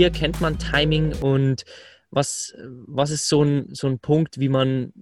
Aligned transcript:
Wie 0.00 0.04
erkennt 0.04 0.40
man 0.40 0.58
Timing 0.58 1.12
und 1.20 1.66
was, 2.10 2.54
was 2.86 3.10
ist 3.10 3.28
so 3.28 3.42
ein, 3.44 3.66
so 3.74 3.86
ein 3.86 3.98
Punkt, 3.98 4.40
wie 4.40 4.48
man 4.48 4.94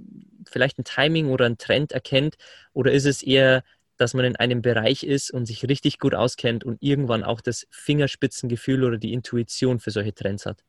vielleicht 0.44 0.76
ein 0.76 0.82
Timing 0.82 1.28
oder 1.28 1.46
ein 1.46 1.56
Trend 1.56 1.92
erkennt? 1.92 2.34
Oder 2.72 2.90
ist 2.90 3.04
es 3.04 3.22
eher, 3.22 3.62
dass 3.96 4.12
man 4.14 4.24
in 4.24 4.34
einem 4.34 4.60
Bereich 4.60 5.04
ist 5.04 5.30
und 5.30 5.46
sich 5.46 5.68
richtig 5.68 6.00
gut 6.00 6.16
auskennt 6.16 6.64
und 6.64 6.82
irgendwann 6.82 7.22
auch 7.22 7.40
das 7.40 7.68
Fingerspitzengefühl 7.70 8.82
oder 8.82 8.98
die 8.98 9.12
Intuition 9.12 9.78
für 9.78 9.92
solche 9.92 10.14
Trends 10.14 10.46
hat? 10.46 10.64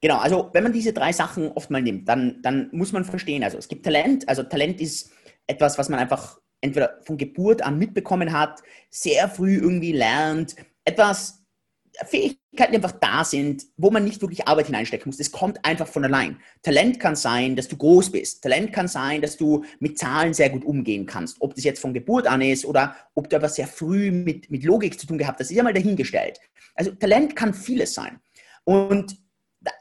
Genau, 0.00 0.18
also 0.18 0.50
wenn 0.52 0.62
man 0.62 0.72
diese 0.72 0.92
drei 0.92 1.10
Sachen 1.10 1.50
oft 1.50 1.72
mal 1.72 1.82
nimmt, 1.82 2.08
dann, 2.08 2.40
dann 2.42 2.68
muss 2.70 2.92
man 2.92 3.04
verstehen, 3.04 3.42
also 3.42 3.58
es 3.58 3.66
gibt 3.66 3.84
Talent, 3.84 4.28
also 4.28 4.44
Talent 4.44 4.80
ist 4.80 5.10
etwas, 5.48 5.76
was 5.76 5.88
man 5.88 5.98
einfach 5.98 6.38
entweder 6.60 7.00
von 7.04 7.16
Geburt 7.16 7.62
an 7.62 7.80
mitbekommen 7.80 8.32
hat, 8.32 8.62
sehr 8.90 9.28
früh 9.28 9.56
irgendwie 9.56 9.90
lernt, 9.90 10.54
etwas, 10.84 11.41
Fähigkeiten, 12.06 12.74
einfach 12.74 12.92
da 12.92 13.24
sind, 13.24 13.64
wo 13.76 13.90
man 13.90 14.04
nicht 14.04 14.20
wirklich 14.20 14.48
Arbeit 14.48 14.66
hineinstecken 14.66 15.08
muss. 15.08 15.18
Das 15.18 15.30
kommt 15.30 15.64
einfach 15.64 15.86
von 15.86 16.04
allein. 16.04 16.38
Talent 16.62 16.98
kann 16.98 17.16
sein, 17.16 17.54
dass 17.54 17.68
du 17.68 17.76
groß 17.76 18.10
bist. 18.10 18.42
Talent 18.42 18.72
kann 18.72 18.88
sein, 18.88 19.20
dass 19.20 19.36
du 19.36 19.64
mit 19.78 19.98
Zahlen 19.98 20.34
sehr 20.34 20.50
gut 20.50 20.64
umgehen 20.64 21.06
kannst. 21.06 21.36
Ob 21.40 21.54
das 21.54 21.64
jetzt 21.64 21.80
von 21.80 21.92
Geburt 21.92 22.26
an 22.26 22.40
ist 22.40 22.64
oder 22.64 22.96
ob 23.14 23.28
du 23.28 23.36
etwas 23.36 23.56
sehr 23.56 23.66
früh 23.66 24.10
mit, 24.10 24.50
mit 24.50 24.64
Logik 24.64 24.98
zu 24.98 25.06
tun 25.06 25.18
gehabt 25.18 25.38
hast, 25.40 25.50
ist 25.50 25.56
ja 25.56 25.62
mal 25.62 25.74
dahingestellt. 25.74 26.40
Also 26.74 26.92
Talent 26.92 27.36
kann 27.36 27.54
vieles 27.54 27.94
sein. 27.94 28.20
Und 28.64 29.16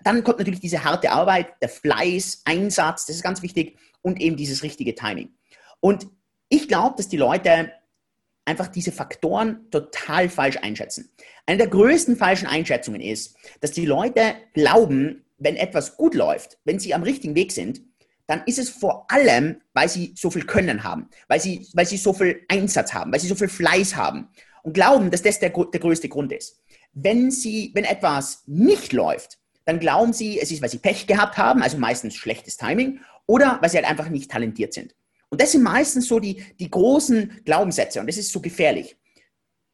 dann 0.04 0.24
kommt 0.24 0.40
natürlich 0.40 0.60
diese 0.60 0.84
harte 0.84 1.12
Arbeit, 1.12 1.54
der 1.62 1.70
Fleiß, 1.70 2.42
Einsatz, 2.46 3.06
das 3.06 3.16
ist 3.16 3.24
ganz 3.24 3.42
wichtig 3.42 3.78
und 4.02 4.20
eben 4.20 4.36
dieses 4.36 4.64
richtige 4.64 4.96
Timing. 4.96 5.30
Und 5.80 6.08
ich 6.50 6.68
glaube, 6.68 6.96
dass 6.98 7.08
die 7.08 7.18
Leute 7.18 7.72
einfach 8.46 8.68
diese 8.68 8.92
Faktoren 8.92 9.70
total 9.72 10.30
falsch 10.30 10.58
einschätzen. 10.58 11.10
Eine 11.46 11.60
der 11.60 11.68
größten 11.68 12.16
falschen 12.16 12.48
Einschätzungen 12.48 13.02
ist, 13.02 13.36
dass 13.60 13.72
die 13.72 13.86
Leute 13.86 14.36
glauben, 14.54 15.26
wenn 15.38 15.56
etwas 15.56 15.98
gut 15.98 16.16
läuft, 16.16 16.58
wenn 16.66 16.80
sie 16.80 16.94
am 16.94 17.04
richtigen 17.04 17.36
Weg 17.36 17.52
sind, 17.52 17.82
dann 18.28 18.44
ist 18.46 18.60
es 18.60 18.70
vor 18.70 19.12
allem, 19.12 19.62
weil 19.74 19.90
sie 19.90 20.14
so 20.16 20.30
viel 20.30 20.46
Können 20.46 20.84
haben, 20.84 21.10
weil 21.28 21.42
sie, 21.42 21.68
weil 21.74 21.86
sie 21.86 21.98
so 21.98 22.14
viel 22.14 22.44
Einsatz 22.48 22.94
haben, 22.94 23.12
weil 23.12 23.20
sie 23.20 23.28
so 23.28 23.36
viel 23.36 23.50
Fleiß 23.50 23.96
haben 23.96 24.30
und 24.64 24.74
glauben, 24.74 25.12
dass 25.12 25.22
das 25.22 25.40
der, 25.40 25.50
der 25.50 25.80
größte 25.80 26.08
Grund 26.08 26.32
ist. 26.32 26.62
Wenn, 26.94 27.32
sie, 27.32 27.72
wenn 27.74 27.84
etwas 27.84 28.44
nicht 28.48 28.94
läuft, 28.94 29.40
dann 29.66 29.80
glauben 29.80 30.14
sie, 30.14 30.40
es 30.40 30.52
ist, 30.52 30.62
weil 30.62 30.70
sie 30.70 30.78
Pech 30.78 31.08
gehabt 31.08 31.38
haben, 31.38 31.62
also 31.62 31.78
meistens 31.78 32.16
schlechtes 32.16 32.58
Timing, 32.58 33.00
oder 33.26 33.58
weil 33.62 33.70
sie 33.70 33.78
halt 33.78 33.90
einfach 33.90 34.10
nicht 34.10 34.32
talentiert 34.32 34.74
sind. 34.74 34.96
Und 35.32 35.42
das 35.42 35.54
sind 35.54 35.64
meistens 35.64 36.08
so 36.08 36.20
die, 36.20 36.44
die 36.60 36.70
großen 36.70 37.42
Glaubenssätze 37.46 38.00
und 38.02 38.08
das 38.08 38.18
ist 38.18 38.32
so 38.32 38.42
gefährlich. 38.42 38.98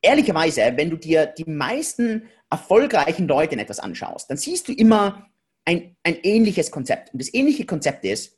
Ehrlicherweise, 0.01 0.61
wenn 0.75 0.91
du 0.91 0.97
dir 0.97 1.25
die 1.25 1.49
meisten 1.49 2.29
erfolgreichen 2.49 3.27
Leute 3.27 3.55
in 3.55 3.59
etwas 3.59 3.79
anschaust, 3.79 4.29
dann 4.29 4.37
siehst 4.37 4.67
du 4.67 4.71
immer 4.71 5.27
ein, 5.65 5.97
ein 6.03 6.17
ähnliches 6.21 6.69
Konzept. 6.69 7.11
Und 7.11 7.21
das 7.21 7.33
ähnliche 7.33 7.65
Konzept 7.65 8.05
ist, 8.05 8.37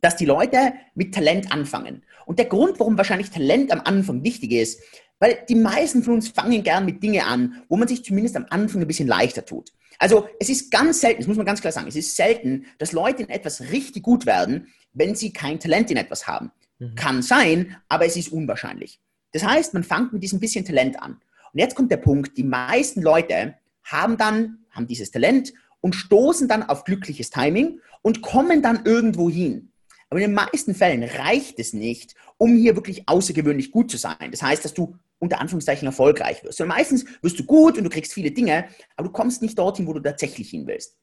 dass 0.00 0.16
die 0.16 0.26
Leute 0.26 0.74
mit 0.94 1.14
Talent 1.14 1.52
anfangen. 1.52 2.04
Und 2.26 2.40
der 2.40 2.46
Grund, 2.46 2.78
warum 2.80 2.98
wahrscheinlich 2.98 3.30
Talent 3.30 3.72
am 3.72 3.80
Anfang 3.80 4.24
wichtig 4.24 4.52
ist, 4.52 4.82
weil 5.20 5.38
die 5.48 5.54
meisten 5.54 6.02
von 6.02 6.14
uns 6.14 6.28
fangen 6.28 6.62
gern 6.62 6.84
mit 6.84 7.02
Dingen 7.02 7.24
an, 7.24 7.64
wo 7.68 7.76
man 7.76 7.88
sich 7.88 8.04
zumindest 8.04 8.36
am 8.36 8.46
Anfang 8.50 8.82
ein 8.82 8.86
bisschen 8.86 9.08
leichter 9.08 9.44
tut. 9.44 9.72
Also 9.98 10.28
es 10.38 10.48
ist 10.48 10.70
ganz 10.70 11.00
selten, 11.00 11.20
das 11.20 11.26
muss 11.26 11.36
man 11.36 11.46
ganz 11.46 11.60
klar 11.60 11.72
sagen, 11.72 11.88
es 11.88 11.96
ist 11.96 12.14
selten, 12.14 12.66
dass 12.78 12.92
Leute 12.92 13.22
in 13.24 13.28
etwas 13.28 13.60
richtig 13.72 14.02
gut 14.02 14.26
werden, 14.26 14.68
wenn 14.92 15.14
sie 15.14 15.32
kein 15.32 15.58
Talent 15.58 15.90
in 15.90 15.96
etwas 15.96 16.26
haben. 16.26 16.52
Mhm. 16.78 16.94
Kann 16.94 17.22
sein, 17.22 17.76
aber 17.88 18.06
es 18.06 18.16
ist 18.16 18.30
unwahrscheinlich. 18.30 19.00
Das 19.32 19.44
heißt, 19.44 19.74
man 19.74 19.84
fängt 19.84 20.12
mit 20.12 20.22
diesem 20.22 20.40
bisschen 20.40 20.64
Talent 20.64 21.00
an. 21.02 21.20
Und 21.52 21.60
jetzt 21.60 21.74
kommt 21.74 21.90
der 21.90 21.96
Punkt, 21.98 22.36
die 22.36 22.44
meisten 22.44 23.02
Leute 23.02 23.54
haben 23.82 24.16
dann, 24.16 24.58
haben 24.70 24.86
dieses 24.86 25.10
Talent 25.10 25.52
und 25.80 25.94
stoßen 25.94 26.48
dann 26.48 26.62
auf 26.62 26.84
glückliches 26.84 27.30
Timing 27.30 27.80
und 28.02 28.22
kommen 28.22 28.62
dann 28.62 28.84
irgendwo 28.84 29.28
hin. 29.28 29.72
Aber 30.10 30.20
in 30.20 30.30
den 30.30 30.34
meisten 30.34 30.74
Fällen 30.74 31.02
reicht 31.02 31.58
es 31.58 31.72
nicht, 31.72 32.14
um 32.38 32.56
hier 32.56 32.76
wirklich 32.76 33.08
außergewöhnlich 33.08 33.70
gut 33.70 33.90
zu 33.90 33.98
sein. 33.98 34.30
Das 34.30 34.42
heißt, 34.42 34.64
dass 34.64 34.74
du 34.74 34.96
unter 35.18 35.40
Anführungszeichen 35.40 35.86
erfolgreich 35.86 36.42
wirst. 36.44 36.60
Und 36.60 36.68
meistens 36.68 37.04
wirst 37.22 37.38
du 37.38 37.44
gut 37.44 37.76
und 37.76 37.84
du 37.84 37.90
kriegst 37.90 38.12
viele 38.12 38.30
Dinge, 38.30 38.68
aber 38.96 39.08
du 39.08 39.12
kommst 39.12 39.42
nicht 39.42 39.58
dorthin, 39.58 39.86
wo 39.86 39.92
du 39.92 40.00
tatsächlich 40.00 40.50
hin 40.50 40.66
willst. 40.66 40.96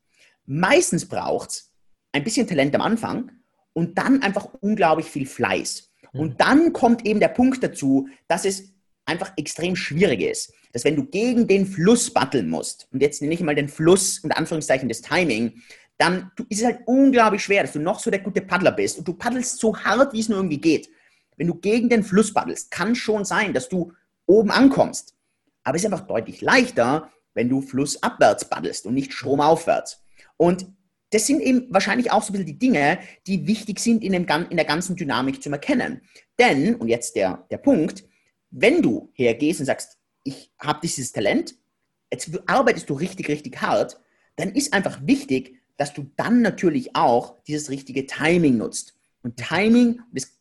Meistens 0.45 1.07
braucht 1.07 1.49
es 1.49 1.71
ein 2.13 2.23
bisschen 2.23 2.47
Talent 2.47 2.73
am 2.75 2.81
Anfang 2.81 3.31
und 3.73 3.97
dann 3.97 4.21
einfach 4.21 4.47
unglaublich 4.61 5.07
viel 5.07 5.25
Fleiß. 5.25 5.91
Mhm. 6.13 6.19
Und 6.19 6.41
dann 6.41 6.73
kommt 6.73 7.05
eben 7.05 7.19
der 7.19 7.27
Punkt 7.27 7.63
dazu, 7.63 8.07
dass 8.27 8.45
es 8.45 8.73
einfach 9.05 9.33
extrem 9.37 9.75
schwierig 9.75 10.21
ist, 10.21 10.53
dass 10.73 10.83
wenn 10.83 10.95
du 10.95 11.05
gegen 11.05 11.47
den 11.47 11.65
Fluss 11.65 12.11
batteln 12.11 12.49
musst, 12.49 12.87
und 12.91 13.01
jetzt 13.01 13.21
nenne 13.21 13.33
ich 13.33 13.41
mal 13.41 13.55
den 13.55 13.69
Fluss 13.69 14.19
und 14.19 14.31
Anführungszeichen 14.31 14.89
des 14.89 15.01
Timing, 15.01 15.61
dann 15.97 16.31
ist 16.49 16.59
es 16.59 16.65
halt 16.65 16.79
unglaublich 16.85 17.43
schwer, 17.43 17.63
dass 17.63 17.73
du 17.73 17.79
noch 17.79 17.99
so 17.99 18.11
der 18.11 18.19
gute 18.19 18.41
Paddler 18.41 18.71
bist 18.71 18.97
und 18.97 19.07
du 19.07 19.13
paddelst 19.13 19.59
so 19.59 19.77
hart, 19.77 20.13
wie 20.13 20.19
es 20.19 20.29
nur 20.29 20.39
irgendwie 20.39 20.59
geht. 20.59 20.89
Wenn 21.37 21.47
du 21.47 21.55
gegen 21.55 21.89
den 21.89 22.03
Fluss 22.03 22.33
paddelst, 22.33 22.71
kann 22.71 22.95
schon 22.95 23.25
sein, 23.25 23.53
dass 23.53 23.69
du 23.69 23.93
oben 24.25 24.51
ankommst. 24.51 25.15
Aber 25.63 25.75
es 25.75 25.83
ist 25.83 25.91
einfach 25.91 26.07
deutlich 26.07 26.41
leichter, 26.41 27.09
wenn 27.33 27.49
du 27.49 27.61
flussabwärts 27.61 28.49
paddelst 28.49 28.85
und 28.85 28.93
nicht 28.93 29.13
stromaufwärts. 29.13 30.03
Und 30.37 30.67
das 31.11 31.27
sind 31.27 31.41
eben 31.41 31.67
wahrscheinlich 31.69 32.11
auch 32.11 32.23
so 32.23 32.29
ein 32.29 32.33
bisschen 32.33 32.47
die 32.47 32.59
Dinge, 32.59 32.99
die 33.27 33.47
wichtig 33.47 33.79
sind 33.79 34.03
in, 34.03 34.11
dem, 34.11 34.25
in 34.49 34.57
der 34.57 34.65
ganzen 34.65 34.95
Dynamik 34.95 35.41
zu 35.41 35.49
erkennen. 35.49 36.01
Denn, 36.39 36.75
und 36.75 36.87
jetzt 36.87 37.15
der, 37.15 37.45
der 37.49 37.57
Punkt, 37.57 38.05
wenn 38.51 38.81
du 38.81 39.11
hergehst 39.13 39.59
und 39.59 39.65
sagst, 39.65 39.97
ich 40.23 40.51
habe 40.59 40.79
dieses 40.81 41.11
Talent, 41.11 41.55
jetzt 42.11 42.29
arbeitest 42.47 42.89
du 42.89 42.93
richtig, 42.95 43.29
richtig 43.29 43.61
hart, 43.61 43.99
dann 44.35 44.53
ist 44.53 44.73
einfach 44.73 44.99
wichtig, 45.03 45.61
dass 45.77 45.93
du 45.93 46.11
dann 46.15 46.41
natürlich 46.41 46.95
auch 46.95 47.43
dieses 47.43 47.69
richtige 47.69 48.05
Timing 48.05 48.57
nutzt. 48.57 48.95
Und 49.23 49.37
Timing, 49.37 50.01
das, 50.11 50.31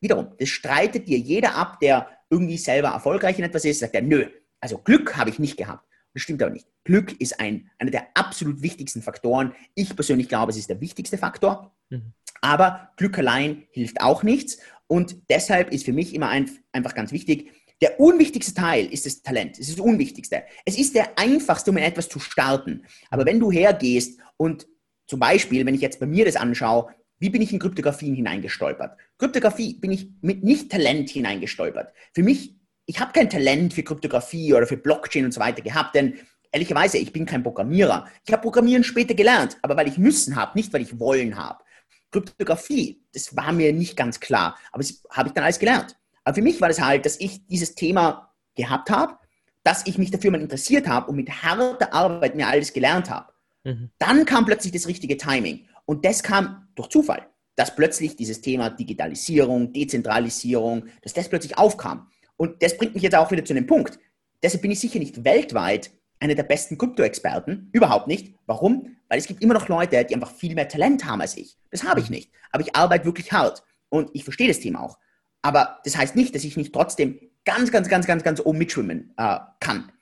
wiederum, 0.00 0.28
das 0.38 0.48
streitet 0.48 1.08
dir 1.08 1.18
jeder 1.18 1.54
ab, 1.54 1.80
der 1.80 2.08
irgendwie 2.30 2.58
selber 2.58 2.88
erfolgreich 2.88 3.38
in 3.38 3.44
etwas 3.44 3.64
ist, 3.64 3.80
sagt 3.80 3.94
er, 3.94 4.02
nö, 4.02 4.26
also 4.60 4.78
Glück 4.78 5.16
habe 5.16 5.30
ich 5.30 5.38
nicht 5.38 5.56
gehabt. 5.56 5.86
Das 6.14 6.22
stimmt 6.22 6.42
aber 6.42 6.52
nicht. 6.52 6.66
Glück 6.84 7.18
ist 7.20 7.40
ein, 7.40 7.70
einer 7.78 7.90
der 7.90 8.06
absolut 8.14 8.62
wichtigsten 8.62 9.02
Faktoren. 9.02 9.54
Ich 9.74 9.94
persönlich 9.94 10.28
glaube, 10.28 10.50
es 10.50 10.58
ist 10.58 10.68
der 10.68 10.80
wichtigste 10.80 11.18
Faktor. 11.18 11.74
Mhm. 11.90 12.12
Aber 12.40 12.90
Glück 12.96 13.18
allein 13.18 13.64
hilft 13.70 14.00
auch 14.00 14.22
nichts. 14.22 14.58
Und 14.88 15.16
deshalb 15.30 15.72
ist 15.72 15.84
für 15.84 15.92
mich 15.92 16.14
immer 16.14 16.28
ein, 16.28 16.50
einfach 16.72 16.94
ganz 16.94 17.12
wichtig, 17.12 17.50
der 17.80 17.98
unwichtigste 17.98 18.54
Teil 18.54 18.86
ist 18.86 19.06
das 19.06 19.22
Talent. 19.22 19.58
Es 19.58 19.68
ist 19.68 19.78
das 19.78 19.84
Unwichtigste. 19.84 20.44
Es 20.64 20.78
ist 20.78 20.94
der 20.94 21.18
einfachste, 21.18 21.70
um 21.70 21.76
in 21.76 21.82
etwas 21.82 22.08
zu 22.08 22.20
starten. 22.20 22.84
Aber 23.10 23.26
wenn 23.26 23.40
du 23.40 23.50
hergehst 23.50 24.20
und 24.36 24.68
zum 25.12 25.20
Beispiel, 25.20 25.64
wenn 25.66 25.74
ich 25.74 25.80
jetzt 25.80 26.00
bei 26.00 26.06
mir 26.06 26.24
das 26.24 26.36
anschaue, 26.36 26.88
wie 27.18 27.30
bin 27.30 27.42
ich 27.42 27.52
in 27.52 27.58
Kryptografien 27.58 28.14
hineingestolpert? 28.14 28.98
Kryptographie 29.18 29.74
bin 29.74 29.92
ich 29.92 30.08
mit 30.22 30.42
nicht 30.42 30.70
Talent 30.70 31.10
hineingestolpert. 31.10 31.92
Für 32.14 32.22
mich 32.22 32.56
ich 32.86 33.00
habe 33.00 33.12
kein 33.12 33.30
Talent 33.30 33.74
für 33.74 33.82
Kryptographie 33.82 34.52
oder 34.52 34.66
für 34.66 34.76
Blockchain 34.76 35.24
und 35.24 35.32
so 35.32 35.40
weiter 35.40 35.62
gehabt, 35.62 35.94
denn 35.94 36.18
ehrlicherweise, 36.50 36.98
ich 36.98 37.12
bin 37.12 37.26
kein 37.26 37.42
Programmierer. 37.42 38.08
Ich 38.26 38.32
habe 38.32 38.42
Programmieren 38.42 38.84
später 38.84 39.14
gelernt, 39.14 39.56
aber 39.62 39.76
weil 39.76 39.88
ich 39.88 39.98
müssen 39.98 40.36
habe, 40.36 40.56
nicht 40.56 40.72
weil 40.72 40.82
ich 40.82 40.98
wollen 40.98 41.36
habe. 41.36 41.62
Kryptographie, 42.10 43.02
das 43.12 43.36
war 43.36 43.52
mir 43.52 43.72
nicht 43.72 43.96
ganz 43.96 44.20
klar, 44.20 44.58
aber 44.72 44.82
das 44.82 45.02
habe 45.10 45.28
ich 45.28 45.34
dann 45.34 45.44
alles 45.44 45.58
gelernt. 45.58 45.96
Aber 46.24 46.34
für 46.34 46.42
mich 46.42 46.60
war 46.60 46.68
das 46.68 46.80
halt, 46.80 47.06
dass 47.06 47.20
ich 47.20 47.46
dieses 47.46 47.74
Thema 47.74 48.34
gehabt 48.54 48.90
habe, 48.90 49.16
dass 49.62 49.86
ich 49.86 49.96
mich 49.96 50.10
dafür 50.10 50.32
mal 50.32 50.40
interessiert 50.40 50.88
habe 50.88 51.10
und 51.10 51.16
mit 51.16 51.30
harter 51.42 51.92
Arbeit 51.92 52.34
mir 52.34 52.48
alles 52.48 52.72
gelernt 52.72 53.10
habe. 53.10 53.31
Mhm. 53.64 53.90
Dann 53.98 54.24
kam 54.24 54.44
plötzlich 54.44 54.72
das 54.72 54.86
richtige 54.86 55.16
Timing. 55.16 55.66
Und 55.84 56.04
das 56.04 56.22
kam 56.22 56.68
durch 56.74 56.88
Zufall, 56.88 57.26
dass 57.56 57.74
plötzlich 57.74 58.16
dieses 58.16 58.40
Thema 58.40 58.70
Digitalisierung, 58.70 59.72
Dezentralisierung, 59.72 60.86
dass 61.02 61.12
das 61.12 61.28
plötzlich 61.28 61.58
aufkam. 61.58 62.08
Und 62.36 62.62
das 62.62 62.76
bringt 62.76 62.94
mich 62.94 63.02
jetzt 63.02 63.14
auch 63.14 63.30
wieder 63.30 63.44
zu 63.44 63.52
einem 63.52 63.66
Punkt. 63.66 63.98
Deshalb 64.42 64.62
bin 64.62 64.70
ich 64.70 64.80
sicher 64.80 64.98
nicht 64.98 65.24
weltweit 65.24 65.90
einer 66.18 66.34
der 66.34 66.44
besten 66.44 66.78
Krypto-Experten. 66.78 67.68
Überhaupt 67.72 68.06
nicht. 68.06 68.34
Warum? 68.46 68.96
Weil 69.08 69.18
es 69.18 69.26
gibt 69.26 69.42
immer 69.42 69.54
noch 69.54 69.68
Leute, 69.68 70.04
die 70.04 70.14
einfach 70.14 70.32
viel 70.32 70.54
mehr 70.54 70.68
Talent 70.68 71.04
haben 71.04 71.20
als 71.20 71.36
ich. 71.36 71.58
Das 71.70 71.84
habe 71.84 72.00
ich 72.00 72.10
nicht. 72.10 72.30
Aber 72.50 72.62
ich 72.62 72.74
arbeite 72.74 73.04
wirklich 73.04 73.32
hart. 73.32 73.62
und 73.88 74.10
ich 74.14 74.24
verstehe 74.24 74.48
das 74.48 74.60
Thema 74.60 74.80
auch. 74.80 74.98
Aber 75.42 75.80
das 75.84 75.96
heißt 75.96 76.16
nicht, 76.16 76.34
dass 76.34 76.44
ich 76.44 76.56
nicht 76.56 76.72
trotzdem 76.72 77.20
ganz, 77.44 77.70
ganz, 77.70 77.88
ganz, 77.88 78.06
ganz, 78.06 78.22
ganz 78.22 78.40
oben 78.40 78.58
mitschwimmen 78.58 79.12
äh, 79.16 79.38
kann. 79.60 79.92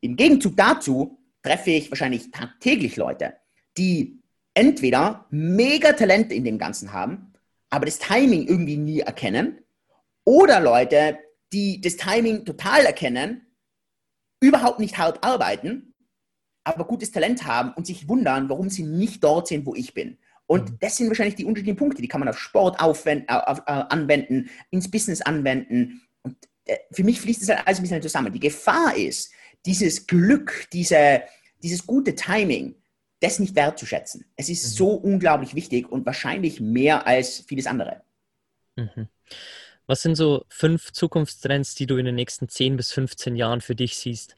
Im 0.00 0.16
Gegenzug 0.16 0.56
dazu 0.56 1.18
treffe 1.46 1.70
ich 1.70 1.90
wahrscheinlich 1.90 2.30
tagtäglich 2.32 2.96
Leute, 2.96 3.34
die 3.78 4.20
entweder 4.54 5.26
mega 5.30 5.92
Talente 5.92 6.34
in 6.34 6.44
dem 6.44 6.58
Ganzen 6.58 6.92
haben, 6.92 7.32
aber 7.70 7.86
das 7.86 7.98
Timing 7.98 8.48
irgendwie 8.48 8.76
nie 8.76 9.00
erkennen, 9.00 9.58
oder 10.24 10.58
Leute, 10.58 11.18
die 11.52 11.80
das 11.80 11.96
Timing 11.96 12.44
total 12.44 12.84
erkennen, 12.84 13.46
überhaupt 14.40 14.80
nicht 14.80 14.98
hart 14.98 15.22
arbeiten, 15.22 15.94
aber 16.64 16.84
gutes 16.84 17.12
Talent 17.12 17.44
haben 17.44 17.72
und 17.74 17.86
sich 17.86 18.08
wundern, 18.08 18.48
warum 18.48 18.68
sie 18.68 18.82
nicht 18.82 19.22
dort 19.22 19.46
sind, 19.46 19.66
wo 19.66 19.74
ich 19.76 19.94
bin. 19.94 20.18
Und 20.46 20.70
mhm. 20.70 20.78
das 20.80 20.96
sind 20.96 21.06
wahrscheinlich 21.06 21.36
die 21.36 21.44
unterschiedlichen 21.44 21.78
Punkte, 21.78 22.02
die 22.02 22.08
kann 22.08 22.20
man 22.20 22.28
auf 22.28 22.40
Sport 22.40 22.80
aufwenden, 22.80 23.28
auf, 23.28 23.60
äh, 23.60 23.70
anwenden, 23.70 24.50
ins 24.70 24.90
Business 24.90 25.22
anwenden. 25.22 26.02
Und 26.22 26.36
äh, 26.64 26.76
für 26.90 27.04
mich 27.04 27.20
fließt 27.20 27.42
das 27.42 27.50
halt 27.50 27.68
alles 27.68 27.78
ein 27.78 27.82
bisschen 27.82 28.02
zusammen. 28.02 28.32
Die 28.32 28.40
Gefahr 28.40 28.96
ist, 28.96 29.32
dieses 29.66 30.06
Glück, 30.06 30.66
diese, 30.72 31.22
dieses 31.62 31.86
gute 31.86 32.14
Timing, 32.14 32.76
das 33.20 33.38
nicht 33.38 33.56
wertzuschätzen. 33.56 34.24
Es 34.36 34.48
ist 34.48 34.64
mhm. 34.64 34.76
so 34.76 34.90
unglaublich 34.90 35.54
wichtig 35.54 35.90
und 35.90 36.06
wahrscheinlich 36.06 36.60
mehr 36.60 37.06
als 37.06 37.40
vieles 37.40 37.66
andere. 37.66 38.02
Mhm. 38.76 39.08
Was 39.86 40.02
sind 40.02 40.16
so 40.16 40.44
fünf 40.48 40.92
Zukunftstrends, 40.92 41.74
die 41.74 41.86
du 41.86 41.96
in 41.96 42.06
den 42.06 42.14
nächsten 42.14 42.48
10 42.48 42.76
bis 42.76 42.92
15 42.92 43.36
Jahren 43.36 43.60
für 43.60 43.74
dich 43.74 43.96
siehst? 43.96 44.36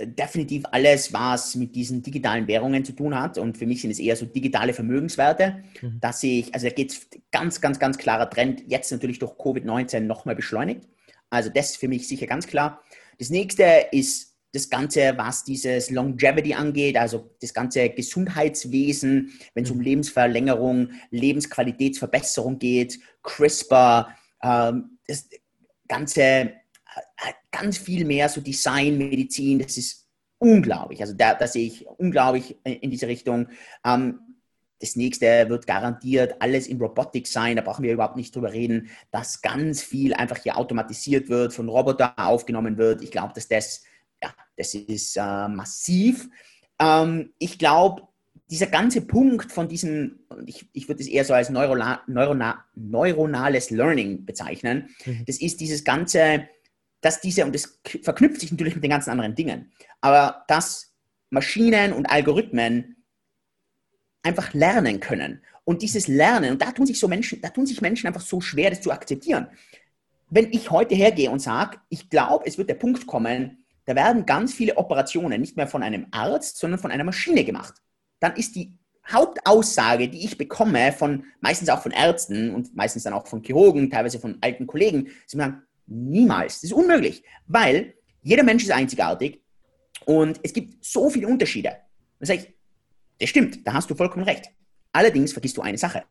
Definitiv 0.00 0.64
alles, 0.72 1.12
was 1.12 1.54
mit 1.54 1.76
diesen 1.76 2.02
digitalen 2.02 2.48
Währungen 2.48 2.84
zu 2.84 2.92
tun 2.92 3.14
hat. 3.14 3.38
Und 3.38 3.56
für 3.56 3.66
mich 3.66 3.82
sind 3.82 3.90
es 3.90 4.00
eher 4.00 4.16
so 4.16 4.26
digitale 4.26 4.72
Vermögenswerte, 4.72 5.62
mhm. 5.80 6.00
dass 6.00 6.22
ich, 6.22 6.52
also 6.52 6.66
da 6.66 6.74
geht 6.74 6.90
es 6.90 7.06
ganz, 7.30 7.60
ganz, 7.60 7.78
ganz 7.78 7.98
klarer 7.98 8.28
Trend, 8.28 8.64
jetzt 8.66 8.90
natürlich 8.90 9.18
durch 9.18 9.32
Covid-19 9.32 10.00
nochmal 10.00 10.34
beschleunigt. 10.34 10.88
Also 11.32 11.50
das 11.50 11.70
ist 11.70 11.76
für 11.78 11.88
mich 11.88 12.06
sicher 12.06 12.26
ganz 12.26 12.46
klar. 12.46 12.82
Das 13.18 13.30
nächste 13.30 13.86
ist 13.90 14.36
das 14.52 14.68
Ganze, 14.68 15.14
was 15.16 15.44
dieses 15.44 15.90
Longevity 15.90 16.52
angeht, 16.52 16.98
also 16.98 17.34
das 17.40 17.54
ganze 17.54 17.88
Gesundheitswesen, 17.88 19.32
wenn 19.54 19.64
es 19.64 19.70
um 19.70 19.78
mhm. 19.78 19.84
Lebensverlängerung, 19.84 20.90
Lebensqualitätsverbesserung 21.10 22.58
geht, 22.58 22.98
CRISPR, 23.22 24.14
ähm, 24.42 24.98
das 25.06 25.30
Ganze, 25.88 26.22
äh, 26.22 26.52
ganz 27.50 27.78
viel 27.78 28.04
mehr 28.04 28.28
so 28.28 28.42
Design, 28.42 28.98
Medizin, 28.98 29.58
das 29.58 29.78
ist 29.78 30.06
unglaublich. 30.38 31.00
Also 31.00 31.14
da, 31.14 31.34
da 31.34 31.46
sehe 31.46 31.68
ich 31.68 31.86
unglaublich 31.86 32.58
in 32.64 32.90
diese 32.90 33.06
Richtung. 33.06 33.48
Ähm, 33.86 34.20
das 34.82 34.96
nächste 34.96 35.48
wird 35.48 35.66
garantiert 35.66 36.34
alles 36.40 36.66
in 36.66 36.78
Robotik 36.78 37.26
sein. 37.26 37.56
Da 37.56 37.62
brauchen 37.62 37.84
wir 37.84 37.92
überhaupt 37.92 38.16
nicht 38.16 38.34
drüber 38.34 38.52
reden, 38.52 38.90
dass 39.10 39.40
ganz 39.40 39.80
viel 39.80 40.12
einfach 40.12 40.38
hier 40.38 40.58
automatisiert 40.58 41.28
wird, 41.28 41.54
von 41.54 41.68
Robotern 41.68 42.12
aufgenommen 42.16 42.76
wird. 42.76 43.00
Ich 43.00 43.12
glaube, 43.12 43.32
dass 43.34 43.48
das 43.48 43.82
ja, 44.22 44.30
das 44.56 44.74
ist 44.74 45.16
äh, 45.16 45.48
massiv. 45.48 46.28
Ähm, 46.78 47.32
ich 47.38 47.58
glaube, 47.58 48.02
dieser 48.50 48.66
ganze 48.66 49.00
Punkt 49.00 49.50
von 49.50 49.68
diesem, 49.68 50.20
ich, 50.46 50.68
ich 50.72 50.88
würde 50.88 51.02
es 51.02 51.08
eher 51.08 51.24
so 51.24 51.34
als 51.34 51.50
Neurona, 51.50 52.02
Neurona, 52.06 52.64
neuronales 52.74 53.70
Learning 53.70 54.24
bezeichnen, 54.24 54.90
mhm. 55.04 55.24
das 55.26 55.40
ist 55.40 55.60
dieses 55.60 55.84
ganze, 55.84 56.48
dass 57.00 57.20
diese, 57.20 57.44
und 57.44 57.54
das 57.54 57.80
verknüpft 58.02 58.40
sich 58.40 58.50
natürlich 58.50 58.74
mit 58.74 58.84
den 58.84 58.90
ganzen 58.90 59.10
anderen 59.10 59.34
Dingen, 59.34 59.72
aber 60.00 60.44
dass 60.48 60.94
Maschinen 61.30 61.92
und 61.92 62.06
Algorithmen 62.06 63.01
einfach 64.22 64.52
lernen 64.54 65.00
können. 65.00 65.42
Und 65.64 65.82
dieses 65.82 66.08
Lernen, 66.08 66.52
und 66.52 66.62
da 66.62 66.72
tun 66.72 66.86
sich 66.86 66.98
so 66.98 67.08
Menschen, 67.08 67.40
da 67.40 67.48
tun 67.48 67.66
sich 67.66 67.80
Menschen 67.80 68.06
einfach 68.06 68.20
so 68.20 68.40
schwer, 68.40 68.70
das 68.70 68.80
zu 68.80 68.90
akzeptieren. 68.90 69.46
Wenn 70.30 70.50
ich 70.52 70.70
heute 70.70 70.94
hergehe 70.94 71.30
und 71.30 71.40
sage, 71.40 71.78
ich 71.88 72.08
glaube, 72.10 72.46
es 72.46 72.58
wird 72.58 72.68
der 72.68 72.74
Punkt 72.74 73.06
kommen, 73.06 73.64
da 73.84 73.94
werden 73.94 74.26
ganz 74.26 74.54
viele 74.54 74.76
Operationen 74.76 75.40
nicht 75.40 75.56
mehr 75.56 75.66
von 75.66 75.82
einem 75.82 76.06
Arzt, 76.10 76.56
sondern 76.56 76.80
von 76.80 76.90
einer 76.90 77.04
Maschine 77.04 77.44
gemacht. 77.44 77.74
Dann 78.20 78.34
ist 78.36 78.54
die 78.54 78.72
Hauptaussage, 79.10 80.08
die 80.08 80.24
ich 80.24 80.38
bekomme, 80.38 80.92
von 80.92 81.24
meistens 81.40 81.68
auch 81.68 81.82
von 81.82 81.92
Ärzten 81.92 82.54
und 82.54 82.74
meistens 82.76 83.02
dann 83.02 83.12
auch 83.12 83.26
von 83.26 83.42
Chirurgen, 83.42 83.90
teilweise 83.90 84.20
von 84.20 84.38
alten 84.40 84.66
Kollegen, 84.66 85.08
sie 85.26 85.36
sagen, 85.36 85.62
niemals, 85.86 86.60
das 86.60 86.64
ist 86.64 86.72
unmöglich, 86.72 87.24
weil 87.46 87.94
jeder 88.22 88.44
Mensch 88.44 88.62
ist 88.62 88.70
einzigartig 88.70 89.42
und 90.04 90.38
es 90.42 90.52
gibt 90.52 90.84
so 90.84 91.10
viele 91.10 91.26
Unterschiede. 91.26 91.70
Dann 92.20 92.26
sage 92.26 92.40
ich, 92.40 92.54
das 93.22 93.30
stimmt, 93.30 93.66
da 93.66 93.72
hast 93.72 93.88
du 93.88 93.94
vollkommen 93.94 94.24
recht. 94.24 94.50
Allerdings 94.92 95.32
vergisst 95.32 95.56
du 95.56 95.62
eine 95.62 95.78
Sache. 95.78 96.02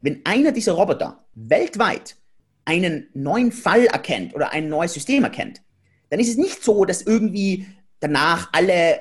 Wenn 0.00 0.24
einer 0.24 0.52
dieser 0.52 0.72
Roboter 0.72 1.26
weltweit 1.34 2.16
einen 2.64 3.08
neuen 3.14 3.50
Fall 3.50 3.86
erkennt 3.86 4.34
oder 4.34 4.52
ein 4.52 4.68
neues 4.68 4.94
System 4.94 5.24
erkennt, 5.24 5.62
dann 6.08 6.20
ist 6.20 6.28
es 6.28 6.36
nicht 6.36 6.62
so, 6.62 6.84
dass 6.84 7.02
irgendwie 7.02 7.66
danach 7.98 8.48
alle 8.52 9.00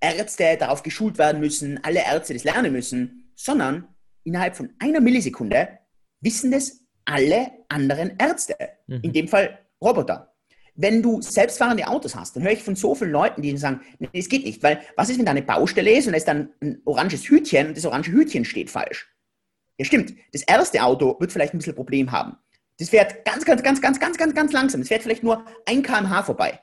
Ärzte 0.00 0.56
darauf 0.58 0.82
geschult 0.82 1.16
werden 1.16 1.40
müssen, 1.40 1.82
alle 1.82 2.04
Ärzte 2.04 2.34
das 2.34 2.44
lernen 2.44 2.72
müssen, 2.72 3.32
sondern 3.36 3.88
innerhalb 4.24 4.54
von 4.54 4.70
einer 4.78 5.00
Millisekunde 5.00 5.78
wissen 6.20 6.50
das 6.50 6.80
alle 7.04 7.50
anderen 7.68 8.16
Ärzte. 8.18 8.54
Mhm. 8.86 9.00
In 9.02 9.12
dem 9.12 9.28
Fall 9.28 9.58
Roboter. 9.80 10.31
Wenn 10.74 11.02
du 11.02 11.20
selbstfahrende 11.20 11.86
Autos 11.86 12.14
hast, 12.14 12.34
dann 12.34 12.42
höre 12.42 12.52
ich 12.52 12.62
von 12.62 12.76
so 12.76 12.94
vielen 12.94 13.10
Leuten, 13.10 13.42
die 13.42 13.56
sagen, 13.58 13.82
nee, 13.98 14.08
es 14.14 14.28
geht 14.28 14.44
nicht, 14.44 14.62
weil 14.62 14.80
was 14.96 15.10
ist, 15.10 15.18
wenn 15.18 15.26
da 15.26 15.32
eine 15.32 15.42
Baustelle 15.42 15.92
ist 15.92 16.06
und 16.06 16.12
da 16.12 16.16
ist 16.16 16.28
dann 16.28 16.50
ein 16.62 16.80
oranges 16.84 17.28
Hütchen 17.28 17.68
und 17.68 17.76
das 17.76 17.84
orange 17.84 18.10
Hütchen 18.10 18.44
steht 18.44 18.70
falsch? 18.70 19.12
Ja, 19.78 19.84
stimmt. 19.84 20.14
Das 20.32 20.42
erste 20.42 20.82
Auto 20.82 21.16
wird 21.20 21.32
vielleicht 21.32 21.54
ein 21.54 21.58
bisschen 21.58 21.74
Problem 21.74 22.10
haben. 22.10 22.36
Das 22.78 22.88
fährt 22.88 23.24
ganz, 23.24 23.44
ganz, 23.44 23.62
ganz, 23.62 23.80
ganz, 23.80 24.00
ganz, 24.00 24.16
ganz, 24.16 24.34
ganz 24.34 24.52
langsam. 24.52 24.80
Das 24.80 24.88
fährt 24.88 25.02
vielleicht 25.02 25.22
nur 25.22 25.44
1 25.66 25.86
km/h 25.86 26.22
vorbei. 26.22 26.60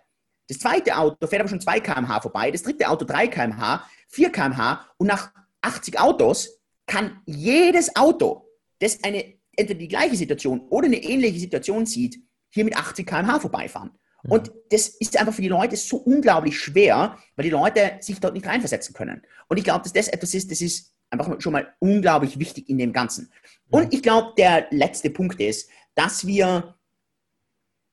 Das 0.48 0.58
zweite 0.58 0.98
Auto 0.98 1.28
fährt 1.28 1.42
aber 1.42 1.50
schon 1.50 1.62
2 1.62 1.80
km/h 1.80 2.22
vorbei. 2.22 2.50
Das 2.50 2.64
dritte 2.64 2.90
Auto 2.90 3.06
3 3.06 3.28
km/h, 3.28 3.88
4 4.08 4.32
km/h. 4.32 4.86
Und 4.98 5.08
nach 5.08 5.32
80 5.62 6.00
Autos 6.00 6.60
kann 6.88 7.22
jedes 7.26 7.96
Auto, 7.96 8.50
das 8.80 9.04
eine, 9.04 9.36
entweder 9.56 9.80
die 9.80 9.88
gleiche 9.88 10.16
Situation 10.16 10.62
oder 10.70 10.88
eine 10.88 11.02
ähnliche 11.02 11.40
Situation 11.40 11.86
sieht, 11.86 12.18
hier 12.50 12.66
mit 12.66 12.76
80 12.76 13.06
km/h 13.06 13.40
vorbeifahren. 13.40 13.92
Und 14.28 14.52
das 14.70 14.88
ist 14.88 15.18
einfach 15.18 15.34
für 15.34 15.42
die 15.42 15.48
Leute 15.48 15.76
so 15.78 15.98
unglaublich 15.98 16.60
schwer, 16.60 17.18
weil 17.36 17.44
die 17.44 17.50
Leute 17.50 17.98
sich 18.02 18.20
dort 18.20 18.34
nicht 18.34 18.46
reinversetzen 18.46 18.94
können. 18.94 19.22
Und 19.48 19.58
ich 19.58 19.64
glaube, 19.64 19.84
dass 19.84 19.94
das 19.94 20.08
etwas 20.10 20.34
ist, 20.34 20.52
das 20.52 20.62
ist 20.62 20.94
einfach 21.10 21.40
schon 21.40 21.54
mal 21.54 21.74
unglaublich 21.80 22.38
wichtig 22.38 22.70
in 22.70 22.78
dem 22.78 22.94
Ganzen. 22.94 23.32
Und 23.70 23.94
ich 23.94 24.04
glaube, 24.04 24.34
der 24.38 24.68
letzte 24.72 25.10
Punkt 25.10 25.40
ist, 25.40 25.70
dass 25.96 26.28
wir 26.28 26.76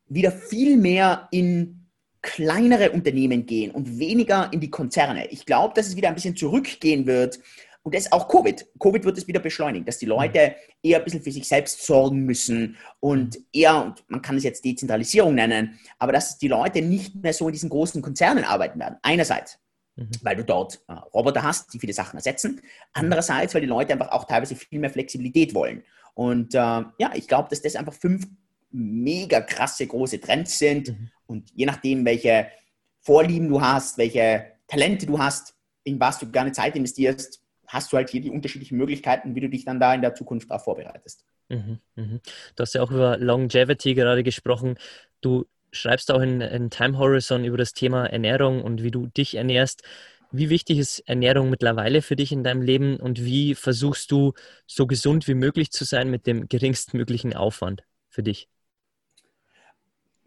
wieder 0.08 0.32
viel 0.32 0.76
mehr 0.76 1.28
in 1.30 1.86
kleinere 2.22 2.90
Unternehmen 2.90 3.46
gehen 3.46 3.70
und 3.70 3.98
weniger 3.98 4.52
in 4.52 4.60
die 4.60 4.70
Konzerne. 4.70 5.28
Ich 5.28 5.46
glaube, 5.46 5.74
dass 5.74 5.86
es 5.86 5.96
wieder 5.96 6.08
ein 6.08 6.14
bisschen 6.14 6.36
zurückgehen 6.36 7.06
wird. 7.06 7.38
Und 7.86 7.94
das 7.94 8.06
ist 8.06 8.12
auch 8.12 8.26
Covid. 8.26 8.66
Covid 8.80 9.04
wird 9.04 9.16
es 9.16 9.28
wieder 9.28 9.38
beschleunigen, 9.38 9.86
dass 9.86 9.98
die 9.98 10.06
Leute 10.06 10.56
eher 10.82 10.98
ein 10.98 11.04
bisschen 11.04 11.22
für 11.22 11.30
sich 11.30 11.46
selbst 11.46 11.86
sorgen 11.86 12.24
müssen 12.24 12.76
und 12.98 13.38
eher, 13.52 13.80
und 13.80 14.02
man 14.08 14.20
kann 14.20 14.36
es 14.36 14.42
jetzt 14.42 14.64
Dezentralisierung 14.64 15.36
nennen, 15.36 15.78
aber 16.00 16.10
dass 16.10 16.36
die 16.36 16.48
Leute 16.48 16.82
nicht 16.82 17.14
mehr 17.14 17.32
so 17.32 17.46
in 17.46 17.52
diesen 17.52 17.70
großen 17.70 18.02
Konzernen 18.02 18.42
arbeiten 18.42 18.80
werden. 18.80 18.96
Einerseits, 19.02 19.60
mhm. 19.94 20.10
weil 20.22 20.34
du 20.34 20.42
dort 20.42 20.80
äh, 20.88 20.94
Roboter 21.14 21.44
hast, 21.44 21.72
die 21.72 21.78
viele 21.78 21.92
Sachen 21.92 22.16
ersetzen. 22.16 22.60
Andererseits, 22.92 23.54
weil 23.54 23.60
die 23.60 23.68
Leute 23.68 23.92
einfach 23.92 24.10
auch 24.10 24.24
teilweise 24.24 24.56
viel 24.56 24.80
mehr 24.80 24.90
Flexibilität 24.90 25.54
wollen. 25.54 25.84
Und 26.14 26.56
äh, 26.56 26.58
ja, 26.58 27.12
ich 27.14 27.28
glaube, 27.28 27.50
dass 27.50 27.62
das 27.62 27.76
einfach 27.76 27.94
fünf 27.94 28.26
mega 28.72 29.40
krasse 29.42 29.86
große 29.86 30.20
Trends 30.20 30.58
sind. 30.58 30.88
Mhm. 30.88 31.10
Und 31.26 31.52
je 31.54 31.66
nachdem, 31.66 32.04
welche 32.04 32.48
Vorlieben 32.98 33.48
du 33.48 33.60
hast, 33.60 33.96
welche 33.96 34.54
Talente 34.66 35.06
du 35.06 35.20
hast, 35.20 35.54
in 35.84 36.00
was 36.00 36.18
du 36.18 36.28
gerne 36.28 36.50
Zeit 36.50 36.74
investierst, 36.74 37.45
hast 37.76 37.92
du 37.92 37.96
halt 37.96 38.10
hier 38.10 38.20
die 38.20 38.30
unterschiedlichen 38.30 38.76
Möglichkeiten, 38.76 39.34
wie 39.34 39.40
du 39.40 39.48
dich 39.48 39.64
dann 39.64 39.78
da 39.80 39.94
in 39.94 40.02
der 40.02 40.14
Zukunft 40.14 40.50
darauf 40.50 40.64
vorbereitest. 40.64 41.24
Mhm, 41.48 41.78
mh. 41.94 42.18
Du 42.56 42.62
hast 42.62 42.74
ja 42.74 42.82
auch 42.82 42.90
über 42.90 43.18
Longevity 43.18 43.94
gerade 43.94 44.22
gesprochen. 44.24 44.78
Du 45.20 45.46
schreibst 45.72 46.10
auch 46.10 46.20
in, 46.20 46.40
in 46.40 46.70
Time 46.70 46.98
Horizon 46.98 47.44
über 47.44 47.56
das 47.56 47.72
Thema 47.72 48.06
Ernährung 48.06 48.62
und 48.62 48.82
wie 48.82 48.90
du 48.90 49.06
dich 49.06 49.36
ernährst. 49.36 49.82
Wie 50.32 50.50
wichtig 50.50 50.78
ist 50.78 51.00
Ernährung 51.00 51.50
mittlerweile 51.50 52.02
für 52.02 52.16
dich 52.16 52.32
in 52.32 52.42
deinem 52.42 52.62
Leben 52.62 52.96
und 52.96 53.24
wie 53.24 53.54
versuchst 53.54 54.10
du 54.10 54.32
so 54.66 54.86
gesund 54.86 55.28
wie 55.28 55.34
möglich 55.34 55.70
zu 55.70 55.84
sein 55.84 56.10
mit 56.10 56.26
dem 56.26 56.48
geringstmöglichen 56.48 57.34
Aufwand 57.34 57.84
für 58.08 58.22
dich? 58.24 58.48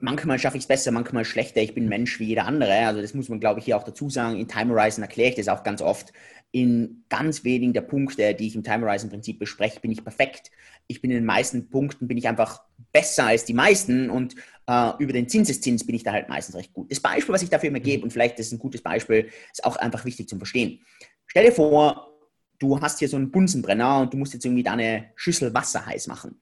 Manchmal 0.01 0.39
schaffe 0.39 0.58
ich 0.58 0.63
es 0.63 0.68
besser, 0.68 0.91
manchmal 0.91 1.25
schlechter. 1.25 1.62
Ich 1.62 1.75
bin 1.75 1.89
Mensch 1.89 2.20
wie 2.20 2.25
jeder 2.25 2.46
andere. 2.46 2.74
Also 2.88 3.01
das 3.01 3.13
muss 3.13 3.29
man, 3.29 3.39
glaube 3.39 3.60
ich, 3.60 3.65
hier 3.65 3.77
auch 3.77 3.84
dazu 3.84 4.10
sagen. 4.10 4.39
In 4.39 4.48
Time 4.48 4.74
Horizon 4.74 5.03
erkläre 5.03 5.29
ich 5.29 5.36
das 5.36 5.48
auch 5.50 5.63
ganz 5.63 5.82
oft. 5.82 6.13
In 6.51 7.03
ganz 7.10 7.44
wenigen 7.44 7.74
der 7.74 7.82
Punkte, 7.82 8.34
die 8.34 8.48
ich 8.48 8.56
im 8.56 8.63
Time 8.63 8.86
Horizon 8.86 9.10
Prinzip 9.10 9.39
bespreche, 9.39 9.79
bin 9.82 9.91
ich 9.91 10.03
perfekt. 10.03 10.51
Ich 10.88 11.01
bin 11.01 11.12
in 11.12 11.18
den 11.18 11.25
meisten 11.25 11.70
Punkten 11.70 12.08
bin 12.08 12.18
ich 12.18 12.27
einfach 12.27 12.63
besser 12.91 13.25
als 13.25 13.46
die 13.46 13.53
meisten 13.53 14.10
und 14.10 14.36
äh, 14.68 14.91
über 15.00 15.13
den 15.13 15.29
Zinseszins 15.29 15.86
bin 15.86 15.96
ich 15.96 16.03
da 16.03 16.13
halt 16.13 16.29
meistens 16.29 16.56
recht 16.56 16.74
gut. 16.74 16.91
Das 16.91 17.00
Beispiel, 17.00 17.34
was 17.34 17.44
ich 17.44 17.50
dafür 17.50 17.70
immer 17.70 17.79
gebe, 17.79 18.03
und 18.03 18.12
vielleicht 18.12 18.39
ist 18.39 18.51
ein 18.51 18.60
gutes 18.60 18.82
Beispiel, 18.82 19.29
ist 19.51 19.63
auch 19.63 19.75
einfach 19.75 20.06
wichtig 20.06 20.27
zum 20.27 20.39
Verstehen. 20.39 20.79
Stell 21.27 21.46
dir 21.46 21.51
vor, 21.51 22.18
du 22.58 22.79
hast 22.82 23.00
hier 23.00 23.10
so 23.10 23.18
einen 23.18 23.32
Bunsenbrenner 23.32 24.01
und 24.01 24.13
du 24.13 24.18
musst 24.18 24.34
jetzt 24.34 24.46
irgendwie 24.46 24.63
deine 24.63 25.12
Schüssel 25.15 25.53
Wasser 25.53 25.86
heiß 25.86 26.08
machen. 26.08 26.41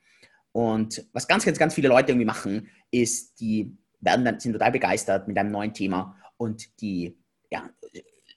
Und 0.57 1.05
was 1.13 1.27
ganz, 1.27 1.45
ganz, 1.45 1.59
ganz 1.59 1.75
viele 1.75 1.89
Leute 1.89 2.13
irgendwie 2.13 2.25
machen, 2.25 2.67
ist, 2.89 3.39
die 3.39 3.77
werden 3.99 4.25
dann, 4.25 4.39
sind 4.39 4.53
total 4.53 4.71
begeistert 4.71 5.27
mit 5.27 5.37
einem 5.37 5.51
neuen 5.51 5.71
Thema 5.71 6.17
und 6.37 6.81
die 6.81 7.15
ja, 7.51 7.69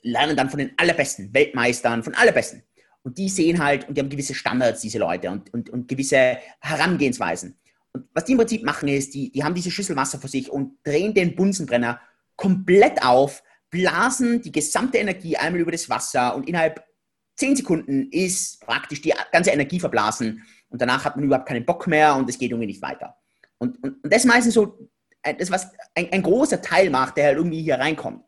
lernen 0.03 0.37
dann 0.37 0.51
von 0.51 0.59
den 0.59 0.73
allerbesten 0.77 1.33
Weltmeistern, 1.33 2.03
von 2.03 2.15
allerbesten. 2.15 2.63
Und 3.05 3.17
die 3.17 3.31
sehen 3.31 3.65
halt, 3.65 3.89
und 3.89 3.97
die 3.97 4.03
haben 4.03 4.11
gewisse 4.11 4.35
Standards, 4.35 4.83
diese 4.83 4.99
Leute, 4.99 5.31
und, 5.31 5.51
und, 5.55 5.71
und 5.71 5.89
gewisse 5.89 6.37
Herangehensweisen. 6.61 7.59
Und 7.95 8.05
was 8.13 8.27
die 8.27 8.33
im 8.33 8.39
Prinzip 8.39 8.65
machen, 8.65 8.91
ist, 8.91 9.15
die, 9.15 9.33
die 9.33 9.43
haben 9.43 9.55
diese 9.55 9.71
Schüssel 9.71 9.97
Wasser 9.97 10.19
vor 10.19 10.29
sich 10.29 10.51
und 10.51 10.77
drehen 10.85 11.15
den 11.15 11.35
Bunsenbrenner 11.35 12.03
komplett 12.37 13.03
auf, 13.03 13.43
blasen 13.71 14.43
die 14.43 14.53
gesamte 14.53 14.99
Energie 14.99 15.39
einmal 15.39 15.63
über 15.63 15.73
das 15.73 15.89
Wasser 15.89 16.37
und 16.37 16.47
innerhalb 16.47 16.85
10 17.37 17.57
Sekunden 17.57 18.11
ist 18.11 18.61
praktisch 18.61 19.01
die 19.01 19.15
ganze 19.33 19.53
Energie 19.53 19.81
verblasen 19.81 20.45
und 20.71 20.81
danach 20.81 21.05
hat 21.05 21.17
man 21.17 21.25
überhaupt 21.25 21.47
keinen 21.47 21.67
Bock 21.67 21.87
mehr 21.87 22.17
und 22.17 22.29
es 22.29 22.39
geht 22.39 22.51
irgendwie 22.51 22.67
nicht 22.67 22.83
weiter. 22.83 23.17
Und, 23.59 23.83
und, 23.83 24.03
und 24.03 24.13
das 24.13 24.25
ist 24.25 24.29
meistens 24.29 24.55
so, 24.55 24.89
äh, 25.23 25.35
das, 25.35 25.51
was 25.51 25.71
ein, 25.95 26.11
ein 26.13 26.23
großer 26.23 26.63
Teil 26.63 26.91
macht, 26.91 27.17
der 27.17 27.27
halt 27.27 27.37
irgendwie 27.37 27.63
hier 27.63 27.79
reinkommt. 27.79 28.25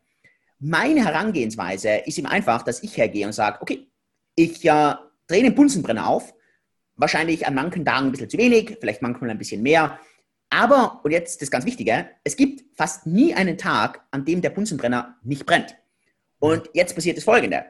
Meine 0.58 1.04
Herangehensweise 1.04 2.02
ist 2.04 2.18
ihm 2.18 2.26
einfach, 2.26 2.62
dass 2.62 2.82
ich 2.82 2.96
hergehe 2.96 3.26
und 3.26 3.32
sage, 3.32 3.60
okay, 3.60 3.88
ich 4.34 4.64
äh, 4.64 4.94
drehe 5.26 5.42
den 5.42 5.54
Bunsenbrenner 5.54 6.06
auf, 6.06 6.34
wahrscheinlich 6.96 7.46
an 7.46 7.54
manchen 7.54 7.84
Tagen 7.84 8.06
ein 8.06 8.12
bisschen 8.12 8.30
zu 8.30 8.38
wenig, 8.38 8.76
vielleicht 8.80 9.02
manchmal 9.02 9.30
ein 9.30 9.38
bisschen 9.38 9.62
mehr, 9.62 9.98
aber, 10.52 11.00
und 11.02 11.12
jetzt 11.12 11.40
das 11.40 11.50
ganz 11.50 11.64
Wichtige, 11.64 12.10
es 12.24 12.36
gibt 12.36 12.76
fast 12.76 13.06
nie 13.06 13.32
einen 13.34 13.56
Tag, 13.56 14.04
an 14.10 14.26
dem 14.26 14.42
der 14.42 14.50
Bunsenbrenner 14.50 15.16
nicht 15.22 15.46
brennt. 15.46 15.74
Und 16.40 16.68
jetzt 16.74 16.94
passiert 16.94 17.16
das 17.16 17.24
Folgende. 17.24 17.64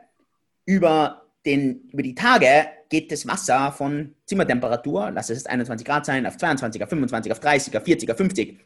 Über, 0.64 1.21
den, 1.44 1.88
über 1.92 2.02
die 2.02 2.14
Tage 2.14 2.66
geht 2.88 3.10
das 3.10 3.26
Wasser 3.26 3.72
von 3.72 4.14
Zimmertemperatur, 4.26 5.10
lass 5.10 5.30
es 5.30 5.46
21 5.46 5.86
Grad 5.86 6.06
sein, 6.06 6.26
auf 6.26 6.36
22, 6.36 6.82
auf 6.82 6.88
25, 6.88 7.32
auf 7.32 7.40
30, 7.40 7.76
auf 7.76 7.84
40, 7.84 8.10
auf 8.10 8.16
50, 8.16 8.60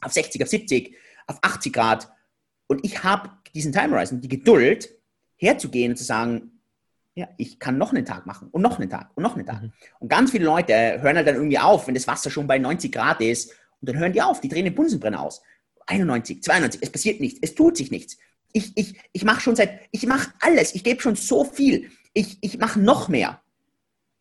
auf 0.00 0.12
60, 0.12 0.42
auf 0.42 0.48
70, 0.48 0.96
auf 1.26 1.38
80 1.42 1.72
Grad. 1.72 2.08
Und 2.66 2.84
ich 2.84 3.02
habe 3.04 3.30
diesen 3.54 3.72
Time 3.72 3.94
Horizon, 3.94 4.20
die 4.20 4.28
Geduld, 4.28 4.88
herzugehen 5.36 5.92
und 5.92 5.96
zu 5.96 6.04
sagen, 6.04 6.60
ja, 7.14 7.28
ich 7.36 7.58
kann 7.58 7.78
noch 7.78 7.92
einen 7.92 8.04
Tag 8.04 8.26
machen 8.26 8.48
und 8.50 8.62
noch 8.62 8.78
einen 8.78 8.90
Tag 8.90 9.10
und 9.14 9.22
noch 9.22 9.36
einen 9.36 9.46
Tag. 9.46 9.62
Mhm. 9.62 9.72
Und 10.00 10.08
ganz 10.08 10.32
viele 10.32 10.44
Leute 10.44 11.00
hören 11.00 11.16
halt 11.16 11.26
dann 11.26 11.36
irgendwie 11.36 11.58
auf, 11.58 11.86
wenn 11.86 11.94
das 11.94 12.08
Wasser 12.08 12.30
schon 12.30 12.46
bei 12.46 12.58
90 12.58 12.90
Grad 12.90 13.20
ist 13.20 13.52
und 13.80 13.88
dann 13.88 13.98
hören 13.98 14.12
die 14.12 14.22
auf, 14.22 14.40
die 14.40 14.48
drehen 14.48 14.64
den 14.64 14.74
Bunsenbrenner 14.74 15.20
aus. 15.20 15.42
91, 15.86 16.42
92, 16.42 16.82
es 16.82 16.90
passiert 16.90 17.20
nichts, 17.20 17.38
es 17.42 17.54
tut 17.54 17.76
sich 17.76 17.90
nichts. 17.90 18.16
Ich, 18.52 18.72
ich, 18.76 19.00
ich 19.12 19.24
mache 19.24 19.40
schon 19.40 19.54
seit, 19.54 19.80
ich 19.90 20.06
mache 20.06 20.32
alles, 20.40 20.74
ich 20.74 20.82
gebe 20.82 21.00
schon 21.00 21.14
so 21.14 21.44
viel, 21.44 21.90
ich, 22.14 22.38
ich 22.40 22.58
mache 22.58 22.80
noch 22.80 23.08
mehr. 23.08 23.42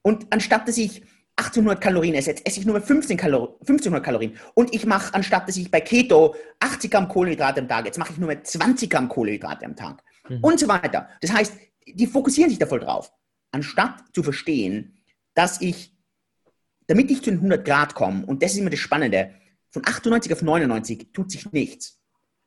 Und 0.02 0.28
anstatt 0.32 0.68
dass 0.68 0.78
ich 0.78 1.04
1800 1.38 1.82
Kalorien 1.82 2.14
esse, 2.16 2.32
jetzt 2.32 2.46
esse 2.46 2.60
ich 2.60 2.66
nur 2.66 2.80
15 2.80 3.18
Kalor 3.18 3.56
1500 3.62 4.04
Kalorien. 4.04 4.38
Und 4.54 4.74
ich 4.76 4.86
mache, 4.86 5.14
anstatt 5.14 5.48
dass 5.48 5.58
ich 5.58 5.72
bei 5.72 5.82
Keto 5.82 6.36
80 6.60 6.92
Gramm 6.92 7.08
Kohlenhydrate 7.08 7.62
am 7.62 7.68
Tag, 7.68 7.86
jetzt 7.86 7.98
mache 7.98 8.14
ich 8.14 8.20
nur 8.20 8.44
20 8.44 8.90
Gramm 8.90 9.08
Kohlenhydrate 9.10 9.66
am 9.66 9.76
Tag. 9.76 10.04
Mhm. 10.30 10.40
Und 10.42 10.60
so 10.60 10.68
weiter. 10.68 11.10
Das 11.22 11.32
heißt, 11.32 11.54
die 11.88 12.08
fokussieren 12.08 12.50
sich 12.50 12.60
da 12.60 12.66
voll 12.66 12.82
drauf. 12.82 13.12
Anstatt 13.52 14.04
zu 14.14 14.22
verstehen, 14.22 14.98
dass 15.34 15.62
ich, 15.62 15.96
damit 16.88 17.10
ich 17.10 17.24
zu 17.24 17.32
den 17.32 17.38
100 17.38 17.66
Grad 17.66 17.96
komme, 17.96 18.26
und 18.26 18.44
das 18.44 18.54
ist 18.54 18.60
immer 18.60 18.70
das 18.70 18.80
Spannende, 18.80 19.34
von 19.72 19.84
98 19.86 20.32
auf 20.34 20.42
99 20.44 21.14
tut 21.14 21.32
sich 21.32 21.52
nichts. 21.52 22.00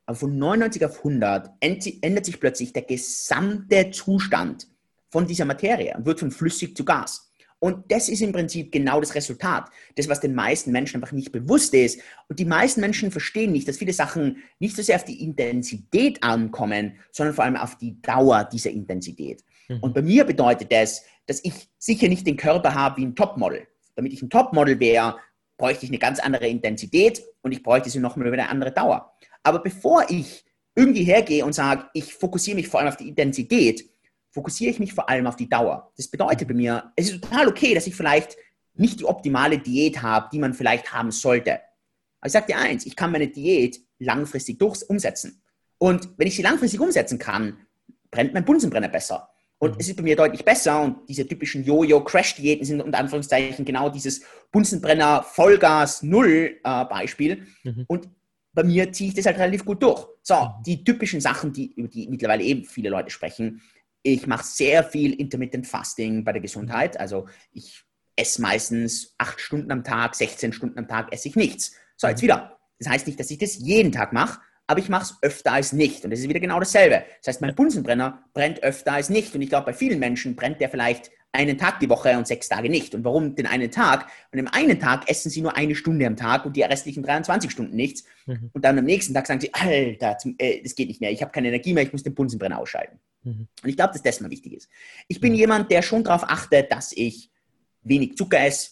Aber 0.04 0.16
von 0.16 0.38
99 0.38 0.84
auf 0.84 0.98
100 0.98 1.50
ändert 1.60 2.24
sich 2.24 2.38
plötzlich 2.38 2.72
der 2.72 2.82
gesamte 2.82 3.90
Zustand 3.90 4.68
von 5.10 5.26
dieser 5.26 5.44
Materie 5.44 5.94
und 5.96 6.06
wird 6.06 6.20
von 6.20 6.30
flüssig 6.30 6.76
zu 6.76 6.84
Gas. 6.84 7.30
Und 7.58 7.90
das 7.90 8.08
ist 8.08 8.20
im 8.20 8.32
Prinzip 8.32 8.70
genau 8.70 9.00
das 9.00 9.14
Resultat. 9.14 9.70
Das, 9.94 10.08
was 10.08 10.20
den 10.20 10.34
meisten 10.34 10.72
Menschen 10.72 10.96
einfach 10.96 11.12
nicht 11.12 11.32
bewusst 11.32 11.72
ist. 11.72 12.00
Und 12.28 12.38
die 12.38 12.44
meisten 12.44 12.80
Menschen 12.80 13.10
verstehen 13.10 13.52
nicht, 13.52 13.66
dass 13.66 13.78
viele 13.78 13.94
Sachen 13.94 14.42
nicht 14.58 14.76
so 14.76 14.82
sehr 14.82 14.96
auf 14.96 15.04
die 15.04 15.22
Intensität 15.22 16.22
ankommen, 16.22 16.98
sondern 17.12 17.34
vor 17.34 17.44
allem 17.44 17.56
auf 17.56 17.78
die 17.78 18.00
Dauer 18.02 18.44
dieser 18.44 18.70
Intensität. 18.70 19.42
Mhm. 19.68 19.80
Und 19.80 19.94
bei 19.94 20.02
mir 20.02 20.24
bedeutet 20.24 20.70
das, 20.70 21.02
dass 21.26 21.42
ich 21.44 21.68
sicher 21.78 22.08
nicht 22.08 22.26
den 22.26 22.36
Körper 22.36 22.74
habe 22.74 22.98
wie 22.98 23.06
ein 23.06 23.16
Topmodel. 23.16 23.66
Damit 23.94 24.12
ich 24.12 24.20
ein 24.20 24.30
Topmodel 24.30 24.78
wäre, 24.78 25.16
bräuchte 25.56 25.86
ich 25.86 25.90
eine 25.90 25.98
ganz 25.98 26.20
andere 26.20 26.46
Intensität 26.46 27.22
und 27.40 27.52
ich 27.52 27.62
bräuchte 27.62 27.88
sie 27.88 27.98
nochmal 27.98 28.26
über 28.28 28.36
eine 28.36 28.50
andere 28.50 28.72
Dauer. 28.72 29.14
Aber 29.42 29.60
bevor 29.60 30.04
ich 30.10 30.44
irgendwie 30.74 31.04
hergehe 31.04 31.44
und 31.44 31.54
sage, 31.54 31.86
ich 31.94 32.12
fokussiere 32.12 32.56
mich 32.56 32.68
vor 32.68 32.80
allem 32.80 32.90
auf 32.90 32.98
die 32.98 33.08
Intensität, 33.08 33.88
fokussiere 34.36 34.70
ich 34.70 34.78
mich 34.78 34.92
vor 34.92 35.08
allem 35.08 35.26
auf 35.26 35.36
die 35.36 35.48
Dauer. 35.48 35.90
Das 35.96 36.08
bedeutet 36.08 36.46
bei 36.46 36.52
mir, 36.52 36.92
es 36.94 37.10
ist 37.10 37.22
total 37.22 37.48
okay, 37.48 37.74
dass 37.74 37.86
ich 37.86 37.96
vielleicht 37.96 38.36
nicht 38.74 39.00
die 39.00 39.06
optimale 39.06 39.58
Diät 39.58 40.02
habe, 40.02 40.28
die 40.30 40.38
man 40.38 40.52
vielleicht 40.52 40.92
haben 40.92 41.10
sollte. 41.10 41.52
Aber 42.20 42.26
ich 42.26 42.32
sage 42.32 42.46
dir 42.48 42.58
eins, 42.58 42.84
ich 42.84 42.94
kann 42.94 43.12
meine 43.12 43.28
Diät 43.28 43.80
langfristig 43.98 44.58
durch 44.58 44.82
umsetzen. 44.90 45.40
Und 45.78 46.10
wenn 46.18 46.28
ich 46.28 46.36
sie 46.36 46.42
langfristig 46.42 46.80
umsetzen 46.80 47.18
kann, 47.18 47.56
brennt 48.10 48.34
mein 48.34 48.44
Bunsenbrenner 48.44 48.88
besser. 48.88 49.30
Und 49.56 49.70
mhm. 49.70 49.76
es 49.80 49.88
ist 49.88 49.96
bei 49.96 50.02
mir 50.02 50.16
deutlich 50.16 50.44
besser 50.44 50.82
und 50.82 51.08
diese 51.08 51.26
typischen 51.26 51.64
Jojo-Crash-Diäten 51.64 52.66
sind 52.66 52.82
unter 52.82 52.98
Anführungszeichen 52.98 53.64
genau 53.64 53.88
dieses 53.88 54.20
Bunsenbrenner 54.52 55.22
Vollgas 55.22 56.02
Null 56.02 56.58
äh, 56.62 56.84
Beispiel. 56.84 57.46
Mhm. 57.64 57.84
Und 57.88 58.10
bei 58.52 58.64
mir 58.64 58.92
ziehe 58.92 59.08
ich 59.08 59.14
das 59.14 59.24
halt 59.24 59.38
relativ 59.38 59.64
gut 59.64 59.82
durch. 59.82 60.06
So, 60.20 60.34
mhm. 60.34 60.62
die 60.66 60.84
typischen 60.84 61.22
Sachen, 61.22 61.54
die, 61.54 61.72
über 61.72 61.88
die 61.88 62.06
mittlerweile 62.06 62.42
eben 62.44 62.64
viele 62.64 62.90
Leute 62.90 63.08
sprechen, 63.08 63.62
ich 64.14 64.26
mache 64.26 64.44
sehr 64.44 64.84
viel 64.84 65.12
Intermittent 65.14 65.66
Fasting 65.66 66.24
bei 66.24 66.32
der 66.32 66.40
Gesundheit. 66.40 66.98
Also 66.98 67.26
ich 67.52 67.82
esse 68.14 68.40
meistens 68.40 69.14
acht 69.18 69.40
Stunden 69.40 69.70
am 69.72 69.84
Tag, 69.84 70.14
16 70.14 70.52
Stunden 70.52 70.78
am 70.78 70.88
Tag 70.88 71.12
esse 71.12 71.28
ich 71.28 71.36
nichts. 71.36 71.72
So, 71.96 72.06
jetzt 72.06 72.22
wieder. 72.22 72.58
Das 72.78 72.88
heißt 72.88 73.06
nicht, 73.06 73.18
dass 73.18 73.30
ich 73.30 73.38
das 73.38 73.58
jeden 73.58 73.90
Tag 73.90 74.12
mache, 74.12 74.40
aber 74.66 74.80
ich 74.80 74.88
mache 74.88 75.02
es 75.02 75.16
öfter 75.22 75.52
als 75.52 75.72
nicht. 75.72 76.04
Und 76.04 76.10
das 76.10 76.20
ist 76.20 76.28
wieder 76.28 76.40
genau 76.40 76.58
dasselbe. 76.60 77.04
Das 77.20 77.28
heißt, 77.28 77.40
mein 77.40 77.54
Bunsenbrenner 77.54 78.24
brennt 78.32 78.62
öfter 78.62 78.92
als 78.92 79.10
nicht. 79.10 79.34
Und 79.34 79.42
ich 79.42 79.48
glaube, 79.48 79.66
bei 79.66 79.72
vielen 79.72 79.98
Menschen 79.98 80.36
brennt 80.36 80.60
der 80.60 80.70
vielleicht 80.70 81.10
einen 81.32 81.58
Tag 81.58 81.80
die 81.80 81.88
Woche 81.88 82.16
und 82.16 82.26
sechs 82.26 82.48
Tage 82.48 82.70
nicht. 82.70 82.94
Und 82.94 83.04
warum 83.04 83.34
den 83.34 83.46
einen 83.46 83.70
Tag? 83.70 84.08
Und 84.32 84.38
im 84.38 84.48
einen 84.48 84.78
Tag 84.78 85.08
essen 85.10 85.30
sie 85.30 85.42
nur 85.42 85.56
eine 85.56 85.74
Stunde 85.74 86.06
am 86.06 86.16
Tag 86.16 86.46
und 86.46 86.56
die 86.56 86.62
restlichen 86.62 87.02
23 87.02 87.50
Stunden 87.50 87.76
nichts. 87.76 88.04
Mhm. 88.26 88.50
Und 88.52 88.64
dann 88.64 88.78
am 88.78 88.84
nächsten 88.84 89.14
Tag 89.14 89.26
sagen 89.26 89.40
sie, 89.40 89.52
Alter, 89.52 90.16
äh, 90.38 90.62
das 90.62 90.74
geht 90.74 90.88
nicht 90.88 91.00
mehr, 91.00 91.10
ich 91.10 91.22
habe 91.22 91.32
keine 91.32 91.48
Energie 91.48 91.74
mehr, 91.74 91.82
ich 91.82 91.92
muss 91.92 92.02
den 92.02 92.14
Bunsenbrenner 92.14 92.58
ausschalten. 92.58 92.98
Mhm. 93.26 93.48
Und 93.62 93.68
ich 93.68 93.76
glaube, 93.76 93.92
dass 93.92 94.02
das 94.02 94.20
mal 94.20 94.30
wichtig 94.30 94.54
ist. 94.54 94.68
Ich 95.08 95.20
bin 95.20 95.32
mhm. 95.32 95.38
jemand, 95.38 95.70
der 95.70 95.82
schon 95.82 96.04
darauf 96.04 96.24
achtet, 96.24 96.70
dass 96.70 96.92
ich 96.92 97.30
wenig 97.82 98.16
Zucker 98.16 98.40
esse. 98.40 98.70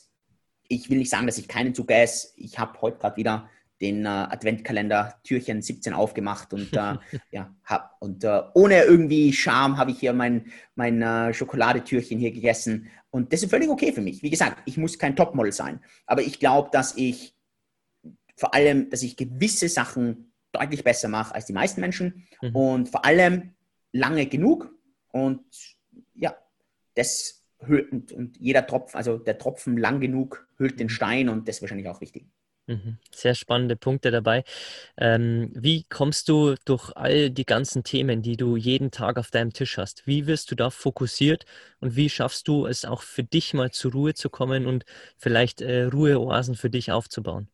Ich 0.68 0.88
will 0.88 0.98
nicht 0.98 1.10
sagen, 1.10 1.26
dass 1.26 1.38
ich 1.38 1.48
keinen 1.48 1.74
Zucker 1.74 1.96
esse. 1.96 2.28
Ich 2.36 2.58
habe 2.58 2.80
heute 2.80 2.98
gerade 2.98 3.16
wieder 3.16 3.50
den 3.80 4.06
äh, 4.06 4.08
Adventkalender 4.08 5.20
Türchen 5.24 5.60
17 5.60 5.92
aufgemacht 5.92 6.52
und 6.54 6.72
äh, 6.72 6.94
ja, 7.32 7.54
hab, 7.64 7.96
und 8.00 8.22
äh, 8.22 8.42
ohne 8.54 8.84
irgendwie 8.84 9.32
Scham 9.32 9.76
habe 9.76 9.90
ich 9.90 9.98
hier 9.98 10.12
mein, 10.12 10.46
mein 10.76 11.02
äh, 11.02 11.34
Schokoladetürchen 11.34 12.18
hier 12.18 12.30
gegessen 12.30 12.88
und 13.10 13.32
das 13.32 13.42
ist 13.42 13.50
völlig 13.50 13.68
okay 13.68 13.92
für 13.92 14.00
mich. 14.00 14.22
Wie 14.22 14.30
gesagt, 14.30 14.62
ich 14.64 14.76
muss 14.76 14.98
kein 14.98 15.16
Topmodel 15.16 15.52
sein, 15.52 15.80
aber 16.06 16.22
ich 16.22 16.38
glaube, 16.38 16.70
dass 16.72 16.96
ich 16.96 17.34
vor 18.36 18.54
allem, 18.54 18.90
dass 18.90 19.02
ich 19.02 19.16
gewisse 19.16 19.68
Sachen 19.68 20.32
deutlich 20.52 20.84
besser 20.84 21.08
mache 21.08 21.34
als 21.34 21.46
die 21.46 21.52
meisten 21.52 21.80
Menschen 21.80 22.26
mhm. 22.40 22.56
und 22.56 22.88
vor 22.88 23.04
allem 23.04 23.54
lange 23.94 24.26
genug 24.26 24.74
und 25.12 25.44
ja, 26.14 26.36
das 26.94 27.44
hüllt 27.60 27.92
und, 27.92 28.12
und 28.12 28.36
jeder 28.38 28.66
Tropfen, 28.66 28.96
also 28.96 29.16
der 29.16 29.38
Tropfen 29.38 29.78
lang 29.78 30.00
genug 30.00 30.46
hüllt 30.58 30.80
den 30.80 30.88
mhm. 30.88 30.90
Stein 30.90 31.28
und 31.28 31.48
das 31.48 31.56
ist 31.56 31.62
wahrscheinlich 31.62 31.88
auch 31.88 32.00
wichtig. 32.00 32.26
Mhm. 32.66 32.98
Sehr 33.14 33.34
spannende 33.34 33.76
Punkte 33.76 34.10
dabei. 34.10 34.42
Ähm, 34.96 35.50
wie 35.54 35.84
kommst 35.84 36.28
du 36.28 36.54
durch 36.64 36.90
all 36.96 37.30
die 37.30 37.44
ganzen 37.44 37.84
Themen, 37.84 38.22
die 38.22 38.36
du 38.36 38.56
jeden 38.56 38.90
Tag 38.90 39.18
auf 39.18 39.30
deinem 39.30 39.52
Tisch 39.52 39.76
hast? 39.76 40.06
Wie 40.06 40.26
wirst 40.26 40.50
du 40.50 40.54
da 40.54 40.70
fokussiert 40.70 41.44
und 41.80 41.94
wie 41.94 42.08
schaffst 42.08 42.48
du 42.48 42.66
es 42.66 42.84
auch 42.84 43.02
für 43.02 43.22
dich 43.22 43.54
mal 43.54 43.70
zur 43.70 43.92
Ruhe 43.92 44.14
zu 44.14 44.30
kommen 44.30 44.66
und 44.66 44.84
vielleicht 45.18 45.60
äh, 45.60 45.84
Ruheoasen 45.84 46.54
für 46.56 46.70
dich 46.70 46.90
aufzubauen? 46.90 47.48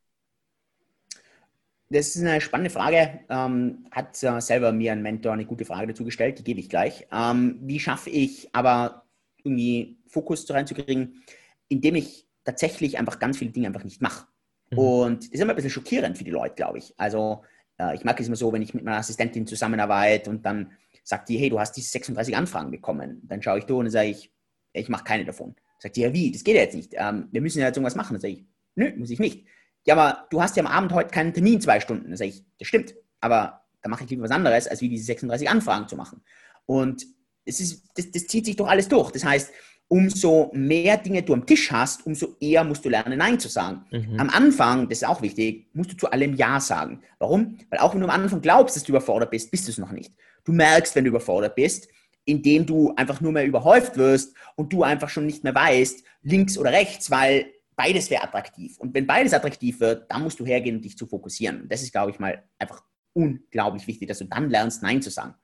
Das 1.93 2.15
ist 2.15 2.23
eine 2.23 2.41
spannende 2.41 2.71
Frage. 2.71 3.21
Ähm, 3.29 3.87
hat 3.91 4.23
äh, 4.23 4.41
selber 4.41 4.71
mir 4.71 4.93
ein 4.93 5.03
Mentor 5.03 5.33
eine 5.33 5.45
gute 5.45 5.65
Frage 5.65 5.89
dazu 5.89 6.05
gestellt, 6.05 6.39
die 6.39 6.45
gebe 6.45 6.61
ich 6.61 6.69
gleich. 6.69 7.09
Ähm, 7.13 7.59
wie 7.63 7.81
schaffe 7.81 8.11
ich 8.11 8.49
aber 8.53 9.07
irgendwie 9.43 9.99
Fokus 10.07 10.49
reinzukriegen, 10.49 11.25
indem 11.69 11.97
ich 11.97 12.29
tatsächlich 12.45 12.97
einfach 12.97 13.19
ganz 13.19 13.39
viele 13.39 13.51
Dinge 13.51 13.67
einfach 13.67 13.83
nicht 13.83 14.01
mache? 14.01 14.29
Mhm. 14.71 14.79
Und 14.79 15.25
das 15.25 15.31
ist 15.31 15.41
immer 15.41 15.53
ein 15.53 15.57
bisschen 15.57 15.73
schockierend 15.73 16.17
für 16.17 16.23
die 16.23 16.31
Leute, 16.31 16.55
glaube 16.55 16.79
ich. 16.79 16.95
Also 16.97 17.43
äh, 17.77 17.97
ich 17.97 18.05
mag 18.05 18.21
es 18.21 18.29
immer 18.29 18.37
so, 18.37 18.53
wenn 18.53 18.63
ich 18.63 18.73
mit 18.73 18.85
meiner 18.85 18.99
Assistentin 18.99 19.49
zusammenarbeite 19.49 20.31
und 20.31 20.47
dann 20.47 20.71
sagt 21.03 21.29
die, 21.29 21.39
hey, 21.39 21.51
du 21.51 21.59
hast 21.59 21.73
diese 21.73 21.91
36 21.91 22.37
Anfragen 22.37 22.71
bekommen. 22.71 23.21
Dann 23.25 23.43
schaue 23.43 23.59
ich 23.59 23.65
durch 23.65 23.81
und 23.81 23.91
sage 23.91 24.11
ich, 24.11 24.33
ich 24.73 24.89
mache 24.89 25.03
keine 25.03 25.25
davon. 25.25 25.57
Sagt 25.81 25.97
die, 25.97 26.03
ja 26.03 26.13
wie, 26.13 26.31
das 26.31 26.45
geht 26.45 26.55
ja 26.55 26.63
jetzt 26.63 26.77
nicht. 26.77 26.95
Ähm, 26.97 27.27
wir 27.33 27.41
müssen 27.41 27.59
ja 27.59 27.67
jetzt 27.67 27.79
irgendwas 27.79 27.97
machen. 27.97 28.15
Dann 28.15 28.21
sage 28.21 28.35
ich, 28.35 28.45
nö, 28.77 28.93
muss 28.97 29.11
ich 29.11 29.19
nicht 29.19 29.45
ja, 29.87 29.95
aber 29.95 30.27
du 30.31 30.43
hast 30.43 30.57
ja 30.57 30.65
am 30.65 30.71
Abend 30.71 30.93
heute 30.93 31.11
keinen 31.11 31.33
Termin, 31.33 31.61
zwei 31.61 31.81
Stunden. 31.81 32.09
Dann 32.09 32.17
sage 32.17 32.31
ich, 32.31 32.45
das 32.59 32.69
stimmt, 32.69 32.95
aber 33.21 33.63
da 33.83 33.89
mache 33.89 34.05
ich 34.05 34.11
lieber 34.11 34.25
was 34.25 34.31
anderes, 34.31 34.69
als 34.69 34.81
wie 34.81 34.89
diese 34.89 35.05
36 35.05 35.49
Anfragen 35.49 35.89
zu 35.89 35.97
machen. 35.97 36.23
Und 36.67 37.07
das, 37.47 37.61
ist, 37.61 37.85
das, 37.95 38.11
das 38.11 38.27
zieht 38.27 38.47
sich 38.47 38.57
doch 38.57 38.69
alles 38.69 38.89
durch. 38.89 39.11
Das 39.11 39.25
heißt, 39.25 39.51
umso 39.89 40.51
mehr 40.55 40.99
Dinge 40.99 41.23
du 41.23 41.35
am 41.35 41.47
Tisch 41.47 41.73
hast, 41.73 42.07
umso 42.07 42.37
eher 42.41 42.63
musst 42.63 42.85
du 42.85 42.89
lernen, 42.89 43.19
Nein 43.19 43.41
zu 43.41 43.49
sagen. 43.49 43.85
Mhm. 43.91 44.21
Am 44.21 44.31
Anfang, 44.31 44.89
das 44.89 44.99
ist 44.99 45.09
auch 45.09 45.21
wichtig, 45.21 45.69
musst 45.73 45.93
du 45.93 45.97
zu 45.97 46.11
allem 46.11 46.35
Ja 46.37 46.61
sagen. 46.61 47.03
Warum? 47.19 47.59
Weil 47.71 47.81
auch 47.81 47.93
wenn 47.93 48.01
du 48.01 48.07
am 48.07 48.23
Anfang 48.23 48.41
glaubst, 48.41 48.77
dass 48.77 48.85
du 48.85 48.93
überfordert 48.93 49.31
bist, 49.31 49.51
bist 49.51 49.67
du 49.67 49.73
es 49.73 49.79
noch 49.79 49.91
nicht. 49.91 50.13
Du 50.45 50.53
merkst, 50.53 50.95
wenn 50.95 51.05
du 51.05 51.11
überfordert 51.11 51.57
bist, 51.57 51.89
indem 52.25 52.67
du 52.67 52.95
einfach 52.95 53.21
nur 53.21 53.33
mehr 53.33 53.47
überhäuft 53.47 53.97
wirst 53.97 54.35
und 54.55 54.73
du 54.73 54.85
einfach 54.85 55.09
schon 55.09 55.27
nicht 55.27 55.43
mehr 55.43 55.55
weißt, 55.55 56.05
links 56.23 56.57
oder 56.57 56.71
rechts, 56.71 57.11
weil 57.11 57.47
beides 57.77 58.11
wäre 58.11 58.23
attraktiv. 58.23 58.79
Und 58.79 58.95
wenn 58.95 59.07
beides 59.07 59.33
attraktiv 59.33 59.81
wird, 59.81 60.11
dann 60.11 60.23
musst 60.23 60.41
du 60.41 60.47
hergehen 60.47 60.77
und 60.77 60.85
dich 60.85 60.97
zu 60.97 61.07
fokussieren. 61.07 61.63
Und 61.63 61.73
das 61.73 61.83
ist, 61.83 61.93
glaube 61.93 62.11
ich, 62.11 62.19
mal 62.19 62.45
einfach 62.59 62.83
unglaublich 63.13 63.87
wichtig, 63.87 64.09
dass 64.09 64.19
du 64.19 64.25
dann 64.25 64.51
lernst, 64.51 64.83
Nein 64.83 65.03
zu 65.03 65.11
sagen. 65.11 65.35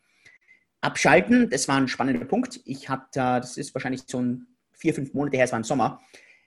Abschalten, 0.81 1.51
das 1.51 1.67
war 1.69 1.77
ein 1.77 1.89
spannender 1.89 2.27
Punkt. 2.27 2.61
Ich 2.65 2.89
hatte, 2.89 3.41
das 3.41 3.57
ist 3.57 3.75
wahrscheinlich 3.75 4.03
so 4.07 4.21
ein 4.21 4.47
vier, 4.73 4.95
fünf 4.95 5.15
Monate 5.15 5.37
her, 5.37 5.47
es 5.47 5.53
war 5.53 5.59
im 5.59 5.65
Sommer. 5.65 6.01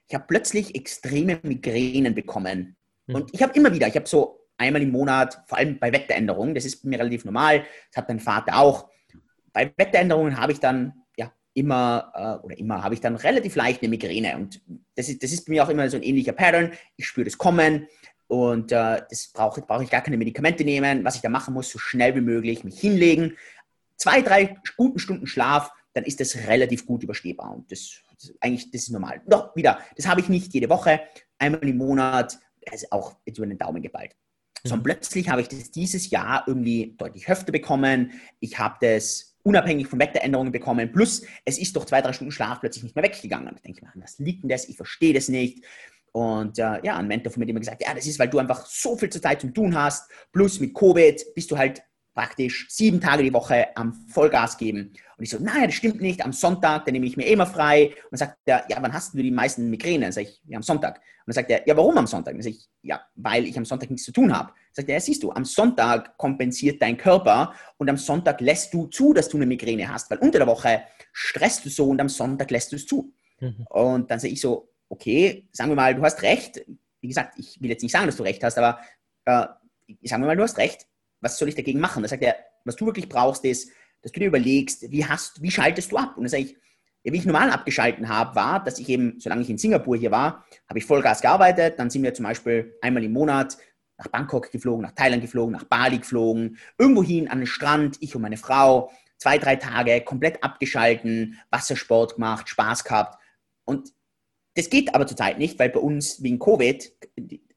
Ich 0.08 0.14
habe 0.14 0.24
plötzlich 0.26 0.74
extreme 0.74 1.40
Migränen 1.42 2.14
bekommen. 2.14 2.76
Mhm. 3.06 3.14
Und 3.14 3.34
ich 3.34 3.42
habe 3.42 3.52
immer 3.54 3.72
wieder, 3.72 3.88
ich 3.88 3.96
habe 3.96 4.08
so 4.08 4.46
einmal 4.56 4.82
im 4.82 4.90
Monat, 4.90 5.42
vor 5.46 5.58
allem 5.58 5.78
bei 5.78 5.92
Wetteränderungen, 5.92 6.54
das 6.54 6.64
ist 6.64 6.84
mir 6.84 6.98
relativ 6.98 7.24
normal, 7.24 7.64
das 7.90 8.02
hat 8.02 8.08
mein 8.08 8.20
Vater 8.20 8.56
auch. 8.56 8.88
Bei 9.52 9.72
Wetteränderungen 9.76 10.40
habe 10.40 10.52
ich 10.52 10.60
dann 10.60 10.99
immer, 11.54 12.12
äh, 12.14 12.44
oder 12.44 12.58
immer, 12.58 12.82
habe 12.82 12.94
ich 12.94 13.00
dann 13.00 13.16
relativ 13.16 13.56
leicht 13.56 13.82
eine 13.82 13.90
Migräne. 13.90 14.36
Und 14.36 14.60
das 14.94 15.08
ist, 15.08 15.22
das 15.22 15.32
ist 15.32 15.46
bei 15.46 15.52
mir 15.52 15.64
auch 15.64 15.68
immer 15.68 15.88
so 15.88 15.96
ein 15.96 16.02
ähnlicher 16.02 16.32
Pattern. 16.32 16.72
Ich 16.96 17.06
spüre 17.06 17.24
das 17.24 17.38
kommen, 17.38 17.86
und 18.30 18.70
äh, 18.70 19.02
das 19.10 19.32
brauche 19.34 19.60
brauch 19.60 19.82
ich 19.82 19.90
gar 19.90 20.02
keine 20.02 20.16
Medikamente 20.16 20.62
nehmen. 20.62 21.04
Was 21.04 21.16
ich 21.16 21.20
da 21.20 21.28
machen 21.28 21.52
muss, 21.52 21.68
so 21.68 21.80
schnell 21.80 22.14
wie 22.14 22.20
möglich 22.20 22.62
mich 22.62 22.78
hinlegen, 22.78 23.36
zwei, 23.96 24.22
drei 24.22 24.56
guten 24.76 25.00
Stunden 25.00 25.26
Schlaf, 25.26 25.72
dann 25.94 26.04
ist 26.04 26.20
das 26.20 26.36
relativ 26.46 26.86
gut 26.86 27.02
überstehbar. 27.02 27.52
Und 27.52 27.72
das, 27.72 28.02
das 28.20 28.32
eigentlich, 28.40 28.70
das 28.70 28.82
ist 28.82 28.90
normal. 28.90 29.20
Doch, 29.26 29.56
wieder, 29.56 29.80
das 29.96 30.06
habe 30.06 30.20
ich 30.20 30.28
nicht 30.28 30.54
jede 30.54 30.68
Woche, 30.68 31.00
einmal 31.38 31.68
im 31.68 31.76
Monat, 31.76 32.38
ist 32.70 32.92
auch 32.92 33.16
jetzt 33.26 33.38
über 33.38 33.48
den 33.48 33.58
Daumen 33.58 33.82
geballt. 33.82 34.14
So, 34.62 34.74
und 34.74 34.80
mhm. 34.80 34.84
plötzlich 34.84 35.28
habe 35.28 35.40
ich 35.40 35.48
das 35.48 35.72
dieses 35.72 36.10
Jahr 36.10 36.44
irgendwie 36.46 36.94
deutlich 36.98 37.26
Höfte 37.26 37.50
bekommen. 37.50 38.12
Ich 38.38 38.60
habe 38.60 38.76
das 38.80 39.29
unabhängig 39.42 39.86
von 39.88 39.98
Wetteränderungen 39.98 40.52
bekommen. 40.52 40.92
Plus, 40.92 41.22
es 41.44 41.58
ist 41.58 41.74
doch 41.76 41.84
zwei, 41.84 42.02
drei 42.02 42.12
Stunden 42.12 42.32
Schlaf 42.32 42.60
plötzlich 42.60 42.84
nicht 42.84 42.96
mehr 42.96 43.04
weggegangen. 43.04 43.46
Da 43.46 43.60
denke 43.60 43.80
ich 43.80 43.94
mir, 43.94 44.02
was 44.02 44.18
liegt 44.18 44.42
denn 44.42 44.50
das? 44.50 44.68
Ich 44.68 44.76
verstehe 44.76 45.14
das 45.14 45.28
nicht. 45.28 45.64
Und 46.12 46.58
äh, 46.58 46.80
ja, 46.84 46.96
ein 46.96 47.06
Mentor 47.06 47.32
von 47.32 47.40
mir 47.40 47.44
hat 47.46 47.50
immer 47.50 47.60
gesagt, 47.60 47.82
ja, 47.82 47.94
das 47.94 48.06
ist, 48.06 48.18
weil 48.18 48.28
du 48.28 48.38
einfach 48.38 48.66
so 48.66 48.96
viel 48.96 49.10
Zeit 49.10 49.40
zum 49.40 49.54
Tun 49.54 49.74
hast. 49.74 50.10
Plus 50.32 50.58
mit 50.58 50.74
Covid 50.74 51.34
bist 51.34 51.50
du 51.50 51.58
halt 51.58 51.82
praktisch 52.20 52.66
sieben 52.68 53.00
Tage 53.00 53.22
die 53.22 53.32
Woche 53.32 53.74
am 53.76 53.94
Vollgas 54.08 54.58
geben. 54.58 54.92
Und 55.16 55.24
ich 55.24 55.30
so, 55.30 55.38
naja, 55.38 55.64
das 55.64 55.74
stimmt 55.74 56.02
nicht, 56.02 56.22
am 56.22 56.34
Sonntag, 56.34 56.84
dann 56.84 56.92
nehme 56.92 57.06
ich 57.06 57.16
mir 57.16 57.26
immer 57.26 57.46
frei. 57.46 57.86
Und 57.86 58.10
dann 58.10 58.18
sagt 58.18 58.38
er, 58.44 58.66
ja, 58.68 58.76
wann 58.78 58.92
hast 58.92 59.14
du 59.14 59.22
die 59.22 59.30
meisten 59.30 59.70
Migräne? 59.70 60.04
Dann 60.04 60.12
sage 60.12 60.28
ich, 60.28 60.42
ja, 60.46 60.56
am 60.56 60.62
Sonntag. 60.62 60.96
Und 60.96 61.28
dann 61.28 61.32
sagt 61.32 61.50
er, 61.50 61.66
ja, 61.66 61.74
warum 61.74 61.96
am 61.96 62.06
Sonntag? 62.06 62.34
Dann 62.34 62.42
sage 62.42 62.56
ich, 62.56 62.68
ja, 62.82 63.00
weil 63.14 63.46
ich 63.46 63.56
am 63.56 63.64
Sonntag 63.64 63.88
nichts 63.88 64.04
zu 64.04 64.12
tun 64.12 64.36
habe. 64.36 64.48
Dann 64.48 64.74
sagt 64.74 64.88
er, 64.90 64.96
ja, 64.96 65.00
siehst 65.00 65.22
du, 65.22 65.32
am 65.32 65.46
Sonntag 65.46 66.18
kompensiert 66.18 66.82
dein 66.82 66.98
Körper 66.98 67.54
und 67.78 67.88
am 67.88 67.96
Sonntag 67.96 68.42
lässt 68.42 68.74
du 68.74 68.88
zu, 68.88 69.14
dass 69.14 69.30
du 69.30 69.38
eine 69.38 69.46
Migräne 69.46 69.88
hast, 69.88 70.10
weil 70.10 70.18
unter 70.18 70.40
der 70.40 70.46
Woche 70.46 70.82
stresst 71.14 71.64
du 71.64 71.70
so 71.70 71.88
und 71.88 72.02
am 72.02 72.10
Sonntag 72.10 72.50
lässt 72.50 72.70
du 72.72 72.76
es 72.76 72.84
zu. 72.84 73.14
Mhm. 73.40 73.66
Und 73.70 74.10
dann 74.10 74.20
sage 74.20 74.34
ich 74.34 74.42
so, 74.42 74.68
okay, 74.90 75.48
sagen 75.52 75.70
wir 75.70 75.76
mal, 75.76 75.94
du 75.94 76.02
hast 76.02 76.20
recht. 76.20 76.66
Wie 77.00 77.08
gesagt, 77.08 77.38
ich 77.38 77.62
will 77.62 77.70
jetzt 77.70 77.82
nicht 77.82 77.92
sagen, 77.92 78.04
dass 78.04 78.16
du 78.16 78.24
recht 78.24 78.44
hast, 78.44 78.58
aber 78.58 78.78
äh, 79.24 79.46
sagen 80.02 80.22
wir 80.22 80.26
mal, 80.26 80.36
du 80.36 80.42
hast 80.42 80.58
recht 80.58 80.86
was 81.20 81.38
soll 81.38 81.48
ich 81.48 81.54
dagegen 81.54 81.80
machen? 81.80 82.02
Da 82.02 82.08
sagt 82.08 82.22
er, 82.22 82.36
was 82.64 82.76
du 82.76 82.86
wirklich 82.86 83.08
brauchst, 83.08 83.44
ist, 83.44 83.70
dass 84.02 84.12
du 84.12 84.20
dir 84.20 84.28
überlegst, 84.28 84.90
wie, 84.90 85.04
hast, 85.04 85.42
wie 85.42 85.50
schaltest 85.50 85.92
du 85.92 85.96
ab? 85.96 86.16
Und 86.16 86.24
dann 86.24 86.30
sage 86.30 86.44
ich, 86.44 86.56
ja, 87.02 87.12
wie 87.12 87.16
ich 87.16 87.24
normal 87.24 87.50
abgeschalten 87.50 88.08
habe, 88.08 88.34
war, 88.34 88.62
dass 88.62 88.78
ich 88.78 88.88
eben, 88.88 89.18
solange 89.20 89.42
ich 89.42 89.50
in 89.50 89.58
Singapur 89.58 89.96
hier 89.96 90.10
war, 90.10 90.44
habe 90.68 90.78
ich 90.78 90.84
Vollgas 90.84 91.22
gearbeitet. 91.22 91.78
Dann 91.78 91.88
sind 91.88 92.02
wir 92.02 92.12
zum 92.12 92.24
Beispiel 92.24 92.76
einmal 92.82 93.04
im 93.04 93.12
Monat 93.12 93.56
nach 93.96 94.08
Bangkok 94.08 94.50
geflogen, 94.50 94.82
nach 94.82 94.92
Thailand 94.92 95.22
geflogen, 95.22 95.52
nach 95.52 95.64
Bali 95.64 95.98
geflogen, 95.98 96.58
irgendwohin 96.78 97.28
an 97.28 97.38
den 97.38 97.46
Strand, 97.46 97.98
ich 98.00 98.14
und 98.14 98.22
meine 98.22 98.36
Frau, 98.36 98.90
zwei, 99.18 99.38
drei 99.38 99.56
Tage 99.56 100.00
komplett 100.02 100.42
abgeschalten, 100.42 101.38
Wassersport 101.50 102.14
gemacht, 102.14 102.48
Spaß 102.48 102.84
gehabt. 102.84 103.22
Und 103.64 103.92
das 104.54 104.70
geht 104.70 104.94
aber 104.94 105.06
zurzeit 105.06 105.38
nicht, 105.38 105.58
weil 105.58 105.70
bei 105.70 105.80
uns 105.80 106.22
wegen 106.22 106.38
Covid 106.38 106.92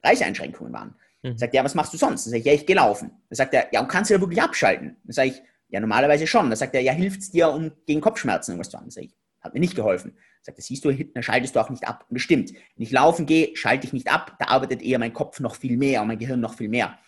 Reiseeinschränkungen 0.03 0.73
waren. 0.73 0.95
Mhm. 1.23 1.37
Sagt 1.37 1.53
er, 1.53 1.59
ja, 1.59 1.63
was 1.65 1.73
machst 1.73 1.93
du 1.93 1.97
sonst? 1.97 2.25
Dann 2.25 2.31
sage 2.31 2.39
ich, 2.39 2.45
ja, 2.45 2.53
ich 2.53 2.65
gelaufen. 2.65 3.11
Dann 3.29 3.35
sagt 3.35 3.53
er, 3.53 3.73
ja, 3.73 3.81
und 3.81 3.87
kannst 3.87 4.11
du 4.11 4.15
ja 4.15 4.19
wirklich 4.19 4.41
abschalten? 4.41 4.97
Dann 5.03 5.13
sage 5.13 5.29
ich, 5.29 5.41
ja, 5.69 5.79
normalerweise 5.79 6.27
schon. 6.27 6.49
Dann 6.49 6.57
sagt 6.57 6.75
er, 6.75 6.81
ja, 6.81 6.91
hilft 6.91 7.21
es 7.21 7.31
dir, 7.31 7.49
um 7.49 7.71
gegen 7.87 8.01
Kopfschmerzen 8.01 8.51
irgendwas 8.51 8.69
zu 8.69 8.77
haben? 8.77 8.85
Dann 8.85 8.91
sage 8.91 9.07
ich, 9.07 9.15
hat 9.41 9.53
mir 9.53 9.61
nicht 9.61 9.75
geholfen. 9.75 10.11
Dann 10.11 10.43
sagt 10.43 10.59
er, 10.59 10.63
siehst 10.63 10.85
du, 10.85 10.91
dann 10.91 11.23
schaltest 11.23 11.55
du 11.55 11.59
auch 11.59 11.69
nicht 11.69 11.87
ab. 11.87 12.05
Und 12.09 12.15
das 12.15 12.21
stimmt. 12.21 12.51
Wenn 12.51 12.83
ich 12.83 12.91
laufen 12.91 13.25
gehe, 13.25 13.55
schalte 13.55 13.87
ich 13.87 13.93
nicht 13.93 14.11
ab, 14.11 14.35
da 14.39 14.47
arbeitet 14.47 14.81
eher 14.81 14.99
mein 14.99 15.13
Kopf 15.13 15.39
noch 15.39 15.55
viel 15.55 15.77
mehr 15.77 16.01
und 16.01 16.09
mein 16.09 16.19
Gehirn 16.19 16.41
noch 16.41 16.55
viel 16.55 16.69
mehr. 16.69 16.99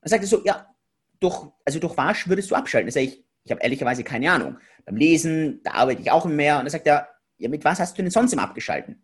Dann 0.00 0.08
sagt 0.08 0.22
er 0.22 0.28
so, 0.28 0.42
ja, 0.44 0.66
durch, 1.18 1.48
also 1.64 1.78
durch 1.80 1.96
was 1.96 2.28
würdest 2.28 2.50
du 2.50 2.54
abschalten? 2.54 2.86
Dann 2.86 2.94
sage 2.94 3.06
ich, 3.06 3.24
ich 3.42 3.50
habe 3.50 3.62
ehrlicherweise 3.62 4.04
keine 4.04 4.30
Ahnung. 4.30 4.58
Beim 4.84 4.96
Lesen, 4.96 5.60
da 5.64 5.72
arbeite 5.72 6.00
ich 6.00 6.10
auch 6.10 6.24
mehr. 6.24 6.58
Und 6.58 6.64
dann 6.64 6.70
sagt 6.70 6.86
er, 6.86 7.08
ja, 7.38 7.48
mit 7.48 7.64
was 7.64 7.80
hast 7.80 7.98
du 7.98 8.02
denn 8.02 8.10
sonst 8.10 8.32
immer 8.32 8.42
abgeschalten? 8.42 9.02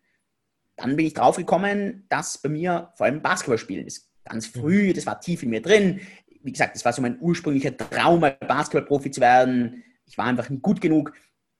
Dann 0.77 0.95
bin 0.95 1.07
ich 1.07 1.15
draufgekommen, 1.15 2.07
dass 2.09 2.39
bei 2.39 2.51
mir 2.51 2.93
vor 2.97 3.07
allem 3.07 3.23
Basketballspielen 3.23 3.87
ist 3.87 4.07
ganz 4.27 4.47
früh, 4.47 4.93
das 4.93 5.07
war 5.07 5.21
tief 5.21 5.43
in 5.43 5.51
mir 5.51 5.63
drin. 5.63 6.01
Wie 6.43 6.53
gesagt, 6.53 6.75
das 6.75 6.85
war 6.85 6.93
so 6.93 7.03
mein 7.03 7.19
ursprünglicher 7.21 7.77
Traum, 7.77 8.21
Basketballprofi 8.21 9.11
zu 9.11 9.21
werden. 9.21 9.83
Ich 10.05 10.17
war 10.19 10.27
einfach 10.27 10.49
nicht 10.49 10.63
gut 10.63 10.81
genug. 10.81 11.13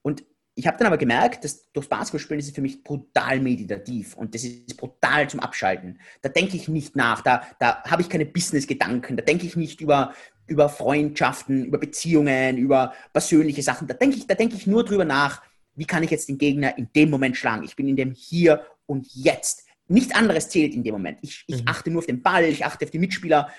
Und 0.03 0.25
ich 0.59 0.67
habe 0.67 0.79
dann 0.79 0.87
aber 0.87 0.97
gemerkt, 0.97 1.45
dass 1.45 1.71
durchs 1.73 1.89
Basketballspielen 1.89 2.41
ist 2.41 2.49
es 2.49 2.55
für 2.55 2.63
mich 2.63 2.83
brutal 2.83 3.41
meditativ 3.41 4.17
und 4.17 4.35
das 4.35 4.43
ist 4.43 4.77
brutal 4.79 5.29
zum 5.29 5.41
Abschalten. 5.41 6.01
Da 6.23 6.31
denke 6.31 6.57
ich 6.57 6.67
nicht 6.69 6.97
nach, 6.97 7.21
da, 7.21 7.43
da 7.59 7.83
habe 7.85 8.01
ich 8.01 8.09
keine 8.09 8.25
Business-Gedanken, 8.25 9.19
da 9.19 9.23
denke 9.23 9.45
ich 9.45 9.55
nicht 9.57 9.83
über, 9.83 10.15
über 10.47 10.71
Freundschaften, 10.71 11.67
über 11.67 11.77
Beziehungen, 11.77 12.57
über 12.57 12.95
persönliche 13.13 13.63
Sachen. 13.63 13.87
Da 13.87 13.93
denke 13.93 14.17
ich, 14.17 14.27
da 14.27 14.35
ich 14.39 14.67
nur 14.67 14.83
drüber 14.83 15.05
nach, 15.05 15.43
wie 15.75 15.85
kann 15.85 16.03
ich 16.03 16.11
jetzt 16.11 16.31
den 16.31 16.39
Gegner 16.39 16.79
in 16.79 16.89
dem 16.97 17.11
Moment 17.11 17.37
schlagen. 17.37 17.63
Ich 17.63 17.77
bin 17.77 17.87
in 17.87 17.97
dem 17.97 18.13
Hier 18.13 18.65
und 18.87 19.07
Jetzt. 19.13 19.66
Nichts 19.89 20.15
anderes 20.15 20.49
zählt 20.49 20.75
in 20.75 20.83
dem 20.83 20.93
Moment. 20.93 21.19
Ich, 21.23 21.45
ich 21.47 21.63
mhm. 21.63 21.69
achte 21.69 21.91
nur 21.91 22.01
auf 22.01 22.07
den 22.07 22.23
Ball, 22.23 22.45
ich 22.45 22.65
achte 22.65 22.85
auf 22.85 22.91
die 22.91 22.99
Mitspieler. 22.99 23.51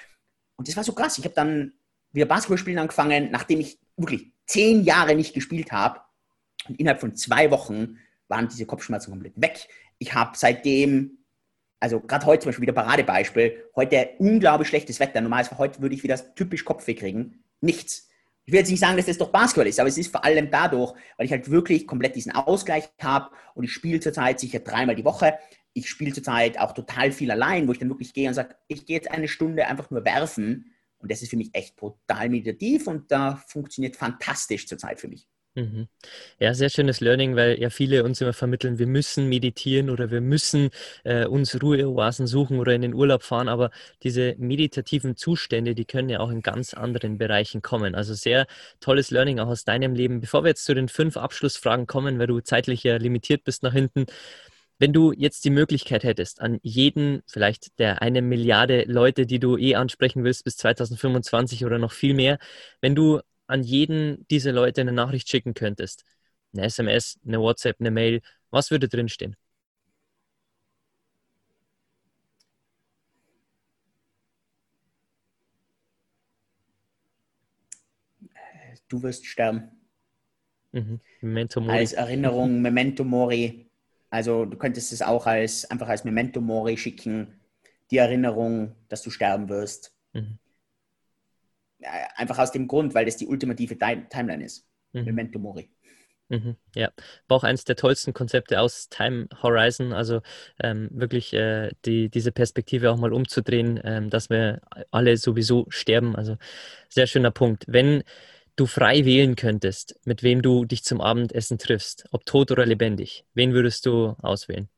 Und 0.58 0.68
das 0.68 0.76
war 0.76 0.84
so 0.84 0.94
krass. 0.94 1.18
Ich 1.18 1.24
habe 1.24 1.36
dann 1.36 1.74
wieder 2.12 2.26
Basketball 2.26 2.58
spielen 2.58 2.80
angefangen, 2.80 3.30
nachdem 3.32 3.60
ich 3.60 3.80
wirklich 3.96 4.32
zehn 4.46 4.84
Jahre 4.84 5.16
nicht 5.16 5.34
gespielt 5.34 5.72
habe. 5.72 6.02
Und 6.68 6.80
innerhalb 6.80 7.00
von 7.00 7.16
zwei 7.16 7.52
Wochen 7.52 7.98
waren 8.28 8.48
diese 8.50 8.66
Kopfschmerzen 8.66 9.12
komplett 9.12 9.40
weg. 9.40 9.68
Ich 10.00 10.14
habe 10.14 10.38
seitdem, 10.38 11.20
also 11.80 12.00
gerade 12.00 12.26
heute 12.26 12.44
zum 12.44 12.50
Beispiel 12.50 12.64
wieder 12.64 12.74
Paradebeispiel, 12.74 13.64
heute 13.76 14.10
unglaublich 14.18 14.68
schlechtes 14.68 15.00
Wetter. 15.00 15.22
Normalerweise 15.22 15.58
heute 15.58 15.82
würde 15.82 15.96
ich 15.96 16.04
wieder 16.04 16.18
typisch 16.36 16.66
Kopfweh 16.66 16.96
kriegen. 16.96 17.44
Nichts. 17.62 18.10
Ich 18.46 18.54
will 18.54 18.60
jetzt 18.60 18.70
nicht 18.70 18.80
sagen, 18.80 18.96
dass 18.96 19.06
das 19.06 19.18
doch 19.18 19.30
Basketball 19.30 19.68
ist, 19.68 19.80
aber 19.80 19.90
es 19.90 19.98
ist 19.98 20.12
vor 20.12 20.24
allem 20.24 20.50
dadurch, 20.50 20.94
weil 21.18 21.26
ich 21.26 21.32
halt 21.32 21.50
wirklich 21.52 21.86
komplett 21.86 22.16
diesen 22.16 22.32
Ausgleich 22.32 22.90
habe 23.02 23.30
und 23.56 23.66
ich 23.66 23.74
spiele 23.74 24.00
zurzeit 24.00 24.40
sicher 24.40 24.60
dreimal 24.60 24.96
die 24.96 25.04
Woche 25.04 25.38
ich 25.78 25.90
spiele 25.90 26.14
zurzeit 26.14 26.60
auch 26.60 26.74
total 26.74 27.12
viel 27.12 27.30
allein, 27.32 27.68
wo 27.68 27.72
ich 27.72 27.80
dann 27.80 27.90
wirklich 27.90 28.14
gehe 28.14 28.28
und 28.28 28.34
sage, 28.34 28.56
ich 28.68 28.86
gehe 28.86 28.96
jetzt 28.96 29.12
eine 29.12 29.28
Stunde 29.28 29.68
einfach 29.68 29.92
nur 29.92 30.04
werfen. 30.04 30.74
Und 31.00 31.12
das 31.12 31.22
ist 31.22 31.30
für 31.30 31.38
mich 31.38 31.52
echt 31.54 31.76
brutal 31.76 32.30
meditativ 32.30 32.88
und 32.88 33.12
da 33.12 33.36
funktioniert 33.48 33.96
fantastisch 33.96 34.68
zurzeit 34.68 35.00
für 35.00 35.08
mich. 35.08 35.28
Mhm. 35.58 35.88
Ja, 36.40 36.54
sehr 36.54 36.70
schönes 36.70 37.00
Learning, 37.00 37.36
weil 37.36 37.60
ja 37.60 37.72
viele 37.72 38.04
uns 38.04 38.22
immer 38.22 38.34
vermitteln, 38.34 38.78
wir 38.78 38.86
müssen 38.86 39.28
meditieren 39.28 39.90
oder 39.90 40.12
wir 40.12 40.22
müssen 40.22 40.70
äh, 41.04 41.26
uns 41.26 41.60
Ruheoasen 41.60 42.28
suchen 42.28 42.60
oder 42.60 42.76
in 42.76 42.84
den 42.84 42.94
Urlaub 42.94 43.24
fahren, 43.24 43.48
aber 43.48 43.72
diese 44.04 44.36
meditativen 44.38 45.16
Zustände, 45.16 45.74
die 45.74 45.86
können 45.86 46.10
ja 46.10 46.20
auch 46.20 46.30
in 46.30 46.44
ganz 46.44 46.76
anderen 46.76 47.18
Bereichen 47.18 47.64
kommen. 47.64 47.96
Also 47.96 48.14
sehr 48.14 48.46
tolles 48.80 49.10
Learning 49.10 49.40
auch 49.40 49.48
aus 49.48 49.64
deinem 49.64 49.96
Leben. 49.96 50.22
Bevor 50.22 50.44
wir 50.44 50.50
jetzt 50.50 50.66
zu 50.66 50.76
den 50.76 50.90
fünf 50.90 51.18
Abschlussfragen 51.18 51.88
kommen, 51.88 52.20
weil 52.20 52.28
du 52.28 52.40
zeitlich 52.40 52.84
ja 52.84 52.98
limitiert 52.98 53.44
bist 53.44 53.64
nach 53.64 53.74
hinten, 53.74 54.06
wenn 54.80 54.94
du 54.94 55.12
jetzt 55.12 55.44
die 55.46 55.50
Möglichkeit 55.50 56.04
hättest, 56.04 56.42
an 56.42 56.60
jeden, 56.62 57.24
vielleicht 57.28 57.78
der 57.80 58.02
eine 58.02 58.22
Milliarde 58.22 58.84
Leute, 58.84 59.26
die 59.26 59.40
du 59.40 59.58
eh 59.58 59.76
ansprechen 59.76 60.24
willst 60.24 60.44
bis 60.44 60.58
2025 60.58 61.66
oder 61.66 61.80
noch 61.80 61.92
viel 61.92 62.14
mehr, 62.14 62.38
wenn 62.82 62.96
du 62.96 63.22
an 63.48 63.64
jeden 63.64 64.28
dieser 64.30 64.52
Leute 64.52 64.82
eine 64.82 64.92
Nachricht 64.92 65.30
schicken 65.30 65.54
könntest, 65.54 66.04
eine 66.54 66.66
SMS, 66.66 67.20
eine 67.26 67.40
WhatsApp, 67.40 67.78
eine 67.80 67.92
Mail, 67.92 68.22
was 68.52 68.72
würde 68.72 68.88
drinstehen? 68.88 69.36
Du 78.88 79.04
wirst 79.04 79.26
sterben. 79.26 79.70
Mhm. 80.72 81.00
Memento 81.22 81.60
Mori. 81.60 81.78
Als 81.78 81.94
Erinnerung, 81.94 82.62
Memento 82.62 83.04
Mori. 83.04 83.67
Also 84.10 84.46
du 84.46 84.58
könntest 84.58 84.94
es 84.94 85.02
auch 85.02 85.26
als 85.26 85.70
einfach 85.70 85.90
als 85.90 86.04
Memento 86.04 86.42
Mori 86.42 86.78
schicken, 86.78 87.40
die 87.92 87.98
Erinnerung, 87.98 88.76
dass 88.90 89.02
du 89.02 89.10
sterben 89.10 89.50
wirst. 89.50 89.94
Mhm. 90.14 90.40
Einfach 92.16 92.40
aus 92.40 92.52
dem 92.52 92.68
Grund, 92.68 92.96
weil 92.96 93.06
das 93.06 93.18
die 93.18 93.28
ultimative 93.28 93.78
Timeline 93.78 94.44
ist. 94.44 94.68
Mhm. 94.94 95.06
Memento 95.06 95.40
Mori. 95.40 95.70
Mhm, 96.30 96.58
ja, 96.76 96.92
war 97.30 97.38
auch 97.38 97.44
eines 97.46 97.64
der 97.64 97.78
tollsten 97.78 98.14
Konzepte 98.14 98.60
aus 98.60 98.90
Time 98.90 99.30
Horizon, 99.42 99.94
also 99.94 100.22
ähm, 100.62 100.90
wirklich 100.92 101.32
äh, 101.34 101.70
die, 101.86 102.10
diese 102.10 102.34
Perspektive 102.34 102.92
auch 102.92 102.98
mal 102.98 103.14
umzudrehen, 103.14 103.80
ähm, 103.86 104.10
dass 104.10 104.30
wir 104.30 104.60
alle 104.92 105.16
sowieso 105.16 105.68
sterben. 105.70 106.18
Also 106.18 106.36
sehr 106.90 107.08
schöner 107.08 107.32
Punkt. 107.32 107.64
Wenn 107.68 108.04
du 108.60 108.66
frei 108.66 109.06
wählen 109.06 109.36
könntest, 109.36 110.00
mit 110.06 110.24
wem 110.24 110.42
du 110.42 110.66
dich 110.66 110.84
zum 110.84 111.02
Abendessen 111.02 111.58
triffst, 111.58 112.06
ob 112.12 112.26
tot 112.26 112.52
oder 112.52 112.66
lebendig, 112.66 113.26
wen 113.34 113.54
würdest 113.54 113.86
du 113.86 114.16
auswählen? 114.22 114.70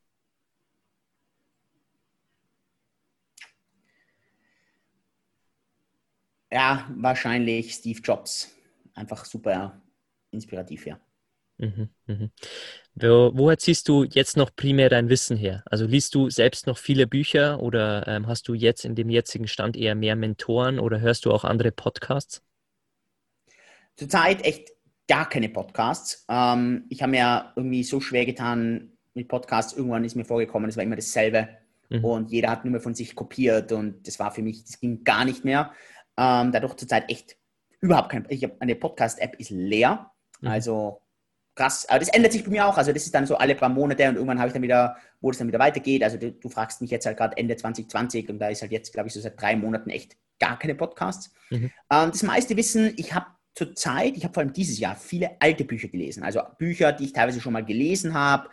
Ja, 6.52 6.88
wahrscheinlich 6.96 7.74
Steve 7.74 8.00
Jobs. 8.02 8.52
Einfach 8.96 9.26
super 9.26 9.82
inspirativ, 10.32 10.86
ja. 10.86 11.00
Mhm, 11.58 11.90
mhm. 12.08 12.32
Wo, 12.96 13.32
woher 13.34 13.58
ziehst 13.58 13.90
du 13.90 14.04
jetzt 14.06 14.38
noch 14.38 14.56
primär 14.56 14.90
dein 14.90 15.10
Wissen 15.10 15.38
her? 15.38 15.64
Also 15.66 15.86
liest 15.86 16.16
du 16.16 16.30
selbst 16.30 16.68
noch 16.68 16.78
viele 16.78 17.06
Bücher 17.08 17.62
oder 17.62 18.08
ähm, 18.08 18.28
hast 18.28 18.48
du 18.48 18.54
jetzt 18.54 18.86
in 18.86 18.96
dem 18.96 19.10
jetzigen 19.10 19.48
Stand 19.48 19.76
eher 19.78 19.96
mehr 19.96 20.16
Mentoren 20.16 20.80
oder 20.80 21.02
hörst 21.02 21.26
du 21.26 21.32
auch 21.34 21.44
andere 21.44 21.72
Podcasts? 21.72 22.42
Zurzeit 24.00 24.46
echt 24.46 24.72
gar 25.10 25.28
keine 25.28 25.50
Podcasts. 25.50 26.26
Ähm, 26.30 26.86
ich 26.88 27.02
habe 27.02 27.12
mir 27.12 27.52
irgendwie 27.58 27.84
so 27.84 28.00
schwer 28.00 28.26
getan 28.26 28.94
mit 29.14 29.28
Podcasts. 29.28 29.74
Irgendwann 29.74 30.06
ist 30.06 30.16
mir 30.16 30.24
vorgekommen, 30.24 30.70
es 30.70 30.78
war 30.78 30.86
immer 30.86 30.96
dasselbe 30.96 31.50
mhm. 31.90 32.06
und 32.06 32.32
jeder 32.32 32.50
hat 32.50 32.64
nur 32.64 32.72
mehr 32.72 32.82
von 32.82 32.96
sich 32.96 33.14
kopiert 33.14 33.74
und 33.74 34.08
das 34.08 34.20
war 34.20 34.32
für 34.32 34.42
mich, 34.42 34.64
das 34.64 34.80
ging 34.80 35.04
gar 35.04 35.26
nicht 35.26 35.44
mehr. 35.44 35.74
Ähm, 36.16 36.54
dadurch 36.54 36.76
zurzeit 36.76 37.10
echt 37.12 37.36
überhaupt 37.82 38.10
kein. 38.10 38.26
Ich 38.30 38.42
habe 38.44 38.56
eine 38.62 38.76
Podcast-App 38.76 39.36
ist 39.38 39.50
leer. 39.50 40.12
Mhm. 40.40 40.48
Also 40.48 41.02
krass. 41.56 41.86
Aber 41.90 42.00
das 42.00 42.08
ändert 42.08 42.32
sich 42.32 42.46
bei 42.46 42.52
mir 42.52 42.68
auch. 42.68 42.78
Also 42.78 42.94
das 42.94 43.04
ist 43.06 43.14
dann 43.14 43.26
so 43.26 43.36
alle 43.36 43.56
paar 43.56 43.68
Monate 43.68 44.08
und 44.08 44.16
irgendwann 44.16 44.40
habe 44.40 44.48
ich 44.48 44.54
dann 44.54 44.62
wieder, 44.62 44.96
wo 45.20 45.32
es 45.32 45.40
dann 45.40 45.50
wieder 45.50 45.60
weitergeht. 45.60 46.04
Also 46.04 46.16
du, 46.18 46.32
du 46.32 46.48
fragst 46.48 46.80
mich 46.80 46.90
jetzt 46.90 47.06
halt 47.06 47.18
gerade 47.18 47.36
Ende 47.36 47.58
2020 47.58 48.30
und 48.30 48.40
da 48.40 48.48
ist 48.48 48.62
halt 48.62 48.72
jetzt, 48.72 48.94
glaube 48.94 49.08
ich, 49.08 49.14
so 49.14 49.20
seit 49.20 49.42
drei 49.42 49.58
Monaten 49.58 49.90
echt 49.90 50.16
gar 50.40 50.58
keine 50.58 50.76
Podcasts. 50.76 51.34
Mhm. 51.50 51.72
Ähm, 51.92 52.12
das 52.12 52.24
meiste 52.24 52.56
Wissen, 52.56 52.94
ich 52.96 53.14
habe 53.14 53.26
zurzeit, 53.56 54.16
ich 54.16 54.24
habe 54.24 54.34
vor 54.34 54.42
allem 54.42 54.54
dieses 54.54 54.80
Jahr 54.80 54.96
viele 54.96 55.32
alte 55.40 55.66
Bücher 55.66 55.88
gelesen. 55.88 56.24
Also 56.24 56.42
Bücher, 56.58 56.92
die 56.92 57.06
ich 57.06 57.14
teilweise 57.14 57.42
schon 57.42 57.54
mal 57.54 57.66
gelesen 57.66 58.14
habe, 58.14 58.50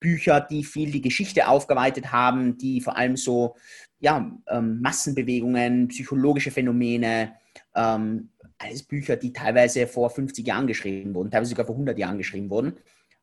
Bücher, 0.00 0.40
die 0.40 0.64
viel 0.64 0.90
die 0.90 1.00
Geschichte 1.00 1.48
aufgeweitet 1.48 2.12
haben, 2.12 2.56
die 2.56 2.80
vor 2.80 2.96
allem 2.96 3.16
so 3.16 3.56
ja, 3.98 4.30
ähm, 4.48 4.80
Massenbewegungen, 4.80 5.88
psychologische 5.88 6.50
Phänomene, 6.50 7.34
ähm, 7.74 8.30
alles 8.58 8.82
Bücher, 8.82 9.16
die 9.16 9.32
teilweise 9.32 9.86
vor 9.86 10.10
50 10.10 10.46
Jahren 10.46 10.66
geschrieben 10.66 11.14
wurden, 11.14 11.30
teilweise 11.30 11.50
sogar 11.50 11.66
vor 11.66 11.74
100 11.74 11.98
Jahren 11.98 12.18
geschrieben 12.18 12.50
wurden. 12.50 12.74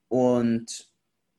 Und 0.08 0.89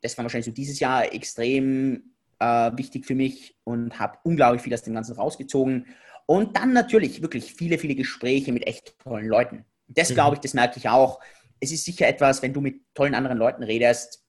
das 0.03 0.17
war 0.17 0.25
wahrscheinlich 0.25 0.47
so 0.47 0.53
dieses 0.53 0.81
Jahr 0.81 1.13
extrem 1.13 2.15
äh, 2.39 2.71
wichtig 2.77 3.07
für 3.07 3.15
mich 3.15 3.57
und 3.65 3.99
habe 3.99 4.19
unglaublich 4.25 4.63
viel 4.63 4.75
aus 4.75 4.83
dem 4.83 4.95
Ganzen 4.95 5.17
rausgezogen. 5.17 5.87
Und 6.27 6.57
dann 6.57 6.73
natürlich 6.73 7.23
wirklich 7.23 7.55
viele, 7.55 7.79
viele 7.79 7.95
Gespräche 7.95 8.53
mit 8.53 8.67
echt 8.67 8.99
tollen 8.99 9.29
Leuten. 9.29 9.65
Das 9.87 10.13
glaube 10.13 10.37
ich, 10.37 10.41
das 10.41 10.55
merke 10.55 10.79
ich 10.79 10.89
auch. 10.89 11.21
Es 11.61 11.71
ist 11.71 11.85
sicher 11.85 12.09
etwas, 12.09 12.43
wenn 12.43 12.53
du 12.53 12.61
mit 12.61 12.83
tollen 12.95 13.15
anderen 13.15 13.39
Leuten 13.39 13.63
redest, 13.63 14.25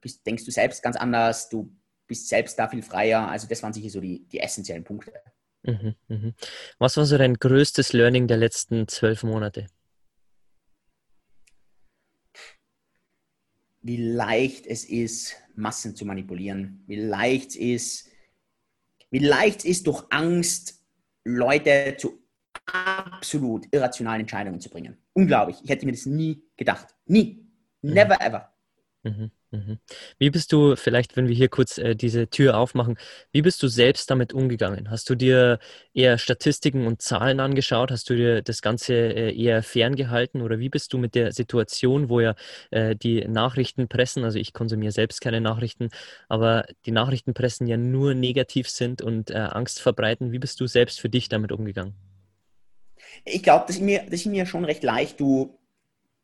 bist, 0.00 0.26
denkst 0.26 0.44
du 0.44 0.50
selbst 0.50 0.82
ganz 0.82 0.96
anders, 0.96 1.48
du 1.48 1.74
bist 2.08 2.28
selbst 2.28 2.58
da 2.58 2.68
viel 2.68 2.82
freier. 2.82 3.28
Also 3.28 3.46
das 3.46 3.62
waren 3.62 3.72
sicher 3.72 3.88
so 3.88 4.00
die, 4.00 4.26
die 4.26 4.40
essentiellen 4.40 4.82
Punkte. 4.82 5.12
Mhm, 5.62 5.94
mhm. 6.08 6.34
Was 6.78 6.96
war 6.96 7.06
so 7.06 7.16
dein 7.16 7.34
größtes 7.34 7.92
Learning 7.92 8.26
der 8.26 8.36
letzten 8.36 8.88
zwölf 8.88 9.22
Monate? 9.22 9.68
Wie 13.80 13.96
leicht 13.96 14.66
es 14.66 14.84
ist, 14.84 15.36
Massen 15.54 15.94
zu 15.94 16.04
manipulieren. 16.04 16.84
Wie 16.86 16.96
leicht 16.96 17.50
es 17.50 17.56
ist, 17.56 18.08
wie 19.10 19.18
leicht 19.18 19.60
es 19.60 19.64
ist, 19.64 19.86
durch 19.86 20.04
Angst 20.10 20.81
Leute 21.24 21.96
zu 21.98 22.22
absolut 22.66 23.66
irrationalen 23.72 24.20
Entscheidungen 24.20 24.60
zu 24.60 24.70
bringen. 24.70 24.96
Unglaublich. 25.14 25.58
Ich 25.62 25.70
hätte 25.70 25.86
mir 25.86 25.92
das 25.92 26.06
nie 26.06 26.42
gedacht. 26.56 26.94
Nie. 27.06 27.46
Mhm. 27.82 27.92
Never 27.92 28.14
mhm. 28.14 28.26
ever. 28.26 28.52
Mhm. 29.02 29.30
Mhm. 29.52 29.78
Wie 30.18 30.30
bist 30.30 30.50
du, 30.52 30.76
vielleicht, 30.76 31.14
wenn 31.14 31.28
wir 31.28 31.34
hier 31.34 31.50
kurz 31.50 31.76
äh, 31.76 31.94
diese 31.94 32.28
Tür 32.28 32.56
aufmachen, 32.56 32.96
wie 33.32 33.42
bist 33.42 33.62
du 33.62 33.68
selbst 33.68 34.10
damit 34.10 34.32
umgegangen? 34.32 34.90
Hast 34.90 35.10
du 35.10 35.14
dir 35.14 35.58
eher 35.92 36.16
Statistiken 36.16 36.86
und 36.86 37.02
Zahlen 37.02 37.38
angeschaut? 37.38 37.90
Hast 37.90 38.08
du 38.08 38.16
dir 38.16 38.40
das 38.40 38.62
Ganze 38.62 38.94
äh, 38.94 39.36
eher 39.36 39.62
ferngehalten? 39.62 40.40
Oder 40.40 40.58
wie 40.58 40.70
bist 40.70 40.94
du 40.94 40.98
mit 40.98 41.14
der 41.14 41.32
Situation, 41.32 42.08
wo 42.08 42.20
ja 42.20 42.34
äh, 42.70 42.96
die 42.96 43.28
Nachrichtenpressen, 43.28 44.24
also 44.24 44.38
ich 44.38 44.54
konsumiere 44.54 44.92
selbst 44.92 45.20
keine 45.20 45.42
Nachrichten, 45.42 45.90
aber 46.30 46.64
die 46.86 46.92
Nachrichtenpressen 46.92 47.66
ja 47.66 47.76
nur 47.76 48.14
negativ 48.14 48.70
sind 48.70 49.02
und 49.02 49.30
äh, 49.30 49.34
Angst 49.34 49.80
verbreiten, 49.80 50.32
wie 50.32 50.38
bist 50.38 50.60
du 50.60 50.66
selbst 50.66 50.98
für 50.98 51.10
dich 51.10 51.28
damit 51.28 51.52
umgegangen? 51.52 51.94
Ich 53.26 53.42
glaube, 53.42 53.66
das, 53.66 53.76
ist 53.76 53.82
mir, 53.82 54.04
das 54.04 54.20
ist 54.20 54.26
mir 54.26 54.46
schon 54.46 54.64
recht 54.64 54.82
leicht. 54.82 55.20
Du 55.20 55.58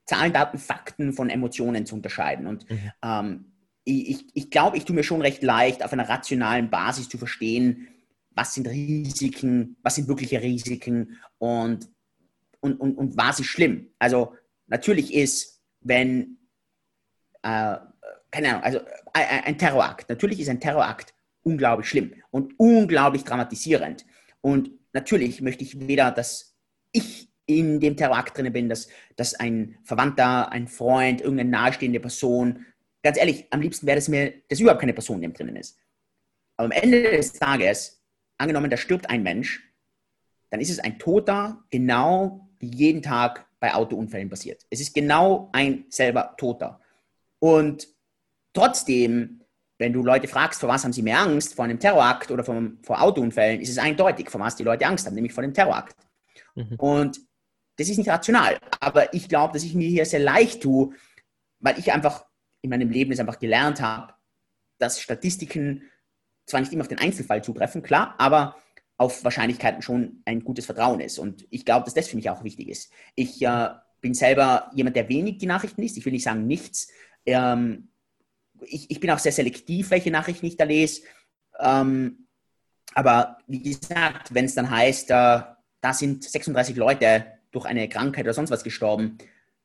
Zahlen, 0.08 0.32
Daten, 0.32 0.58
Fakten 0.58 1.12
von 1.12 1.28
Emotionen 1.28 1.84
zu 1.84 1.94
unterscheiden. 1.94 2.46
Und 2.46 2.68
mhm. 2.70 2.92
ähm, 3.04 3.52
ich, 3.84 4.24
ich 4.34 4.50
glaube, 4.50 4.78
ich 4.78 4.84
tue 4.84 4.96
mir 4.96 5.02
schon 5.02 5.20
recht 5.20 5.42
leicht, 5.42 5.84
auf 5.84 5.92
einer 5.92 6.08
rationalen 6.08 6.70
Basis 6.70 7.08
zu 7.08 7.18
verstehen, 7.18 7.88
was 8.30 8.54
sind 8.54 8.68
Risiken, 8.68 9.76
was 9.82 9.96
sind 9.96 10.08
wirkliche 10.08 10.40
Risiken 10.40 11.18
und, 11.36 11.88
und, 12.60 12.80
und, 12.80 12.96
und 12.96 13.16
was 13.18 13.40
ist 13.40 13.46
schlimm. 13.46 13.90
Also 13.98 14.34
natürlich 14.66 15.12
ist, 15.12 15.60
wenn, 15.80 16.38
äh, 17.42 17.76
keine 18.30 18.48
Ahnung, 18.48 18.62
also 18.62 18.80
ein, 19.12 19.44
ein 19.44 19.58
Terrorakt, 19.58 20.08
natürlich 20.08 20.40
ist 20.40 20.48
ein 20.48 20.60
Terrorakt 20.60 21.14
unglaublich 21.42 21.88
schlimm 21.88 22.14
und 22.30 22.54
unglaublich 22.58 23.24
dramatisierend. 23.24 24.06
Und 24.40 24.70
natürlich 24.94 25.42
möchte 25.42 25.64
ich 25.64 25.86
weder, 25.86 26.10
dass 26.10 26.56
ich 26.92 27.27
in 27.48 27.80
dem 27.80 27.96
Terrorakt 27.96 28.37
drin 28.37 28.52
bin, 28.52 28.68
dass, 28.68 28.88
dass 29.16 29.34
ein 29.34 29.78
Verwandter, 29.82 30.52
ein 30.52 30.68
Freund, 30.68 31.22
irgendeine 31.22 31.50
nahestehende 31.50 31.98
Person, 31.98 32.66
ganz 33.02 33.16
ehrlich, 33.18 33.46
am 33.50 33.62
liebsten 33.62 33.87
wäre 33.87 33.98
es 33.98 34.08
mir, 34.08 34.34
dass 34.48 34.61
überhaupt 34.61 34.80
keine 34.80 34.92
Person 34.92 35.16
in 35.16 35.22
dem 35.22 35.32
drinnen 35.32 35.56
ist. 35.56 35.78
Aber 36.56 36.66
am 36.66 36.72
Ende 36.72 37.02
des 37.02 37.32
Tages, 37.32 38.02
angenommen, 38.37 38.70
da 38.70 38.76
stirbt 38.76 39.08
ein 39.08 39.22
Mensch, 39.22 39.64
dann 40.50 40.61
ist 40.61 40.70
es 40.70 40.78
ein 40.78 40.98
Toter, 40.98 41.64
genau 41.70 42.48
wie 42.58 42.68
jeden 42.68 43.02
Tag 43.02 43.46
bei 43.61 43.74
Autounfällen 43.74 44.28
passiert. 44.28 44.66
Es 44.68 44.80
ist 44.80 44.94
genau 44.94 45.48
ein 45.52 45.87
selber 45.88 46.34
Toter. 46.37 46.80
Und 47.38 47.88
trotzdem, 48.52 49.40
wenn 49.78 49.92
du 49.94 50.02
Leute 50.02 50.28
fragst, 50.28 50.61
vor 50.61 50.68
was 50.68 50.84
haben 50.84 50.92
sie 50.92 51.02
mehr 51.02 51.20
Angst, 51.20 51.54
vor 51.54 51.64
einem 51.64 51.78
Terrorakt 51.78 52.30
oder 52.30 52.44
vor, 52.44 52.61
vor 52.82 53.00
Autounfällen, 53.00 53.61
ist 53.61 53.70
es 53.70 53.78
eindeutig, 53.78 54.28
vor 54.28 54.40
was 54.40 54.56
die 54.56 54.64
Leute 54.64 54.87
Angst 54.87 55.06
haben, 55.06 55.14
nämlich 55.14 55.32
vor 55.32 55.42
dem 55.42 55.54
Terrorakt. 55.54 55.96
Mhm. 56.54 56.74
Und 56.76 57.27
das 57.78 57.88
ist 57.88 57.96
nicht 57.96 58.10
rational. 58.10 58.58
Aber 58.80 59.14
ich 59.14 59.28
glaube, 59.28 59.54
dass 59.54 59.64
ich 59.64 59.74
mir 59.74 59.88
hier 59.88 60.04
sehr 60.04 60.20
leicht 60.20 60.62
tue, 60.62 60.94
weil 61.60 61.78
ich 61.78 61.92
einfach 61.92 62.26
in 62.60 62.70
meinem 62.70 62.90
Leben 62.90 63.12
es 63.12 63.20
einfach 63.20 63.38
gelernt 63.38 63.80
habe, 63.80 64.12
dass 64.78 65.00
Statistiken 65.00 65.82
zwar 66.44 66.60
nicht 66.60 66.72
immer 66.72 66.82
auf 66.82 66.88
den 66.88 66.98
Einzelfall 66.98 67.42
zutreffen, 67.42 67.82
klar, 67.82 68.14
aber 68.18 68.56
auf 68.96 69.22
Wahrscheinlichkeiten 69.22 69.80
schon 69.80 70.22
ein 70.24 70.42
gutes 70.42 70.66
Vertrauen 70.66 71.00
ist. 71.00 71.18
Und 71.18 71.46
ich 71.50 71.64
glaube, 71.64 71.84
dass 71.84 71.94
das 71.94 72.08
für 72.08 72.16
mich 72.16 72.30
auch 72.30 72.42
wichtig 72.42 72.68
ist. 72.68 72.90
Ich 73.14 73.40
äh, 73.42 73.68
bin 74.00 74.14
selber 74.14 74.70
jemand, 74.74 74.96
der 74.96 75.08
wenig 75.08 75.38
die 75.38 75.46
Nachrichten 75.46 75.80
liest. 75.80 75.96
Ich 75.96 76.04
will 76.04 76.12
nicht 76.12 76.24
sagen 76.24 76.46
nichts. 76.46 76.88
Ähm, 77.24 77.90
ich, 78.62 78.90
ich, 78.90 78.98
bin 78.98 79.10
auch 79.10 79.20
sehr 79.20 79.30
selektiv, 79.30 79.90
welche 79.90 80.10
Nachrichten 80.10 80.46
ich 80.46 80.56
da 80.56 80.64
lese. 80.64 81.02
Ähm, 81.60 82.26
aber 82.94 83.38
wie 83.46 83.62
gesagt, 83.62 84.34
wenn 84.34 84.46
es 84.46 84.54
dann 84.54 84.68
heißt, 84.68 85.10
äh, 85.10 85.40
da 85.80 85.92
sind 85.92 86.24
36 86.24 86.76
Leute 86.76 87.38
durch 87.50 87.66
eine 87.66 87.88
Krankheit 87.88 88.24
oder 88.24 88.34
sonst 88.34 88.50
was 88.50 88.64
gestorben, 88.64 89.18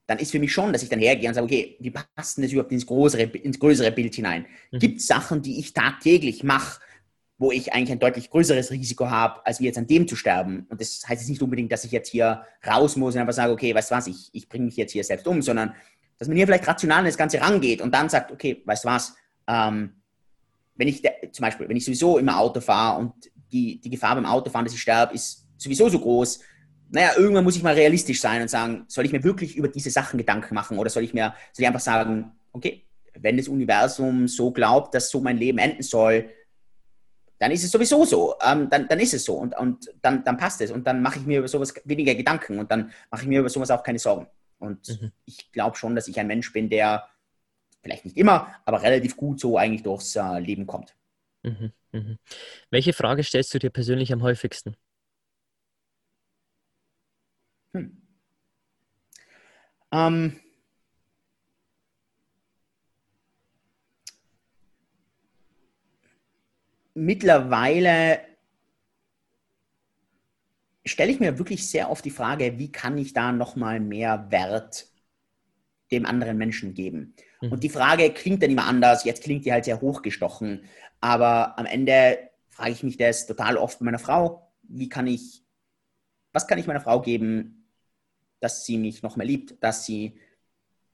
dann 0.08 0.20
ist 0.20 0.32
für 0.32 0.40
mich 0.40 0.52
schon, 0.52 0.74
dass 0.74 0.84
ich 0.84 0.90
dann 0.90 1.00
hergehe 1.00 1.30
und 1.30 1.36
sage, 1.36 1.46
okay, 1.46 1.78
wie 1.80 1.92
passen 1.92 2.42
das 2.42 2.52
überhaupt 2.52 2.72
ins 2.72 2.86
größere, 2.86 3.24
ins 3.24 3.60
größere 3.60 3.92
Bild 3.92 4.14
hinein? 4.16 4.46
Mhm. 4.72 4.80
Gibt 4.80 5.00
es 5.00 5.08
Sachen, 5.08 5.42
die 5.42 5.60
ich 5.60 5.74
tagtäglich 5.74 6.44
mache, 6.44 6.82
wo 7.38 7.52
ich 7.52 7.74
eigentlich 7.74 7.92
ein 7.92 8.00
deutlich 8.00 8.30
größeres 8.30 8.72
Risiko 8.72 9.10
habe, 9.10 9.46
als 9.46 9.60
wie 9.60 9.66
jetzt 9.66 9.78
an 9.78 9.88
dem 9.88 10.08
zu 10.08 10.16
sterben? 10.16 10.68
Und 10.70 10.82
das 10.82 11.04
heißt 11.08 11.22
jetzt 11.22 11.30
nicht 11.30 11.42
unbedingt, 11.42 11.72
dass 11.72 11.86
ich 11.86 11.92
jetzt 11.92 12.10
hier 12.10 12.46
raus 12.66 12.96
muss 12.98 13.16
und 13.16 13.22
einfach 13.22 13.34
sage, 13.34 13.54
okay, 13.54 13.74
weißt 13.74 13.92
du 13.92 13.96
was, 13.96 14.08
ich, 14.08 14.30
ich 14.34 14.50
bringe 14.50 14.66
mich 14.66 14.76
jetzt 14.76 14.92
hier 14.92 15.04
selbst 15.04 15.28
um, 15.28 15.42
sondern 15.42 15.74
dass 16.20 16.28
man 16.28 16.38
hier 16.38 16.46
vielleicht 16.46 16.68
rational 16.68 17.00
an 17.00 17.06
das 17.06 17.18
Ganze 17.18 17.42
rangeht 17.42 17.82
und 17.82 17.94
dann 17.94 18.10
sagt, 18.10 18.32
okay, 18.32 18.62
weißt 18.66 18.84
du 18.84 18.90
was, 18.90 19.16
ähm, 19.48 19.94
wenn 20.76 20.88
ich 20.88 21.02
zum 21.32 21.44
Beispiel, 21.44 21.68
wenn 21.70 21.78
ich 21.78 21.86
sowieso 21.86 22.18
immer 22.18 22.40
Auto 22.40 22.60
fahre 22.60 23.00
und 23.00 23.14
die, 23.52 23.80
die 23.80 23.90
Gefahr 23.90 24.16
beim 24.16 24.26
Autofahren, 24.26 24.66
dass 24.66 24.74
ich 24.74 24.82
sterbe, 24.82 25.14
ist 25.14 25.46
sowieso 25.58 25.90
so 25.90 26.00
groß, 26.00 26.40
naja, 26.90 27.12
irgendwann 27.18 27.44
muss 27.44 27.56
ich 27.56 27.64
mal 27.64 27.74
realistisch 27.74 28.22
sein 28.22 28.42
und 28.42 28.50
sagen, 28.50 28.86
soll 28.88 29.06
ich 29.06 29.12
mir 29.12 29.24
wirklich 29.24 29.56
über 29.56 29.68
diese 29.68 29.90
Sachen 29.90 30.18
Gedanken 30.18 30.54
machen 30.54 30.78
oder 30.78 30.90
soll 30.90 31.04
ich 31.04 31.14
mir, 31.14 31.34
soll 31.52 31.64
ich 31.64 31.68
einfach 31.68 31.80
sagen, 31.80 32.32
okay, 32.52 32.84
wenn 33.20 33.38
das 33.38 33.48
Universum 33.48 34.28
so 34.28 34.52
glaubt, 34.52 34.94
dass 34.94 35.10
so 35.10 35.22
mein 35.22 35.38
Leben 35.38 35.58
enden 35.58 35.84
soll, 35.84 36.30
dann 37.40 37.52
ist 37.52 37.64
es 37.64 37.72
sowieso 37.72 38.06
so. 38.06 38.36
Ähm, 38.46 38.70
dann, 38.70 38.88
dann 38.88 39.00
ist 39.00 39.14
es 39.14 39.26
so 39.26 39.36
und, 39.36 39.58
und 39.58 39.92
dann, 40.02 40.24
dann 40.24 40.38
passt 40.38 40.62
es 40.62 40.72
und 40.72 40.86
dann 40.88 41.02
mache 41.02 41.20
ich 41.20 41.26
mir 41.26 41.40
über 41.40 41.48
sowas 41.48 41.74
weniger 41.84 42.16
Gedanken 42.16 42.60
und 42.60 42.72
dann 42.72 42.92
mache 43.12 43.24
ich 43.24 43.28
mir 43.28 43.40
über 43.40 43.50
sowas 43.50 43.72
auch 43.72 43.84
keine 43.84 44.00
Sorgen. 44.00 44.28
Und 44.60 44.88
mhm. 44.88 45.12
ich 45.26 45.52
glaube 45.52 45.76
schon, 45.76 45.96
dass 45.96 46.08
ich 46.08 46.20
ein 46.20 46.28
Mensch 46.28 46.54
bin, 46.54 46.70
der 46.70 47.08
vielleicht 47.82 48.06
nicht 48.06 48.18
immer, 48.18 48.56
aber 48.66 48.82
relativ 48.82 49.18
gut 49.18 49.40
so 49.40 49.58
eigentlich 49.58 49.84
durchs 49.84 50.16
äh, 50.16 50.40
Leben 50.40 50.66
kommt. 50.66 50.96
Mhm. 51.44 51.74
Mhm. 51.92 52.18
Welche 52.70 52.94
Frage 52.94 53.24
stellst 53.24 53.54
du 53.54 53.60
dir 53.60 53.70
persönlich 53.70 54.14
am 54.14 54.24
häufigsten? 54.24 54.76
Hm. 57.74 57.98
Ähm, 59.92 60.40
mittlerweile 66.96 68.22
stelle 70.86 71.12
ich 71.12 71.20
mir 71.20 71.38
wirklich 71.38 71.68
sehr 71.68 71.90
oft 71.90 72.04
die 72.04 72.12
Frage, 72.12 72.58
wie 72.60 72.72
kann 72.72 72.98
ich 72.98 73.14
da 73.14 73.32
nochmal 73.32 73.80
mehr 73.80 74.30
Wert 74.32 74.88
dem 75.92 76.06
anderen 76.06 76.38
Menschen 76.38 76.74
geben? 76.74 77.16
Mhm. 77.42 77.52
Und 77.52 77.64
die 77.64 77.70
Frage 77.70 78.12
klingt 78.12 78.44
dann 78.44 78.52
immer 78.52 78.66
anders, 78.66 79.04
jetzt 79.06 79.24
klingt 79.24 79.46
die 79.46 79.52
halt 79.52 79.66
sehr 79.66 79.82
hochgestochen, 79.82 80.66
aber 81.00 81.58
am 81.58 81.66
Ende 81.66 82.30
frage 82.50 82.72
ich 82.72 82.84
mich 82.84 82.98
das 82.98 83.26
total 83.26 83.58
oft 83.58 83.80
bei 83.80 83.86
meiner 83.86 84.00
Frau, 84.00 84.52
wie 84.64 84.90
kann 84.90 85.08
ich, 85.08 85.44
was 86.32 86.48
kann 86.48 86.58
ich 86.58 86.68
meiner 86.68 86.82
Frau 86.82 87.02
geben, 87.02 87.63
dass 88.44 88.66
sie 88.66 88.78
mich 88.78 89.02
noch 89.02 89.16
mehr 89.16 89.28
liebt, 89.28 89.64
dass 89.64 89.86
sie 89.86 90.16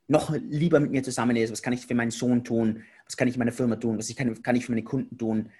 noch 0.07 0.31
lieber 0.31 0.79
mit 0.79 0.91
mir 0.91 1.03
zusammen 1.03 1.35
ist, 1.35 1.51
was 1.51 1.61
kann 1.61 1.73
ich 1.73 1.85
für 1.85 1.95
meinen 1.95 2.11
Sohn 2.11 2.43
tun, 2.43 2.83
was 3.05 3.17
kann 3.17 3.27
ich 3.27 3.35
in 3.35 3.39
meiner 3.39 3.51
Firma 3.51 3.75
tun, 3.75 3.97
was 3.97 4.13
kann, 4.15 4.41
kann 4.41 4.55
ich 4.55 4.65
für 4.65 4.71
meine 4.71 4.83
Kunden 4.83 5.17
tun, 5.17 5.51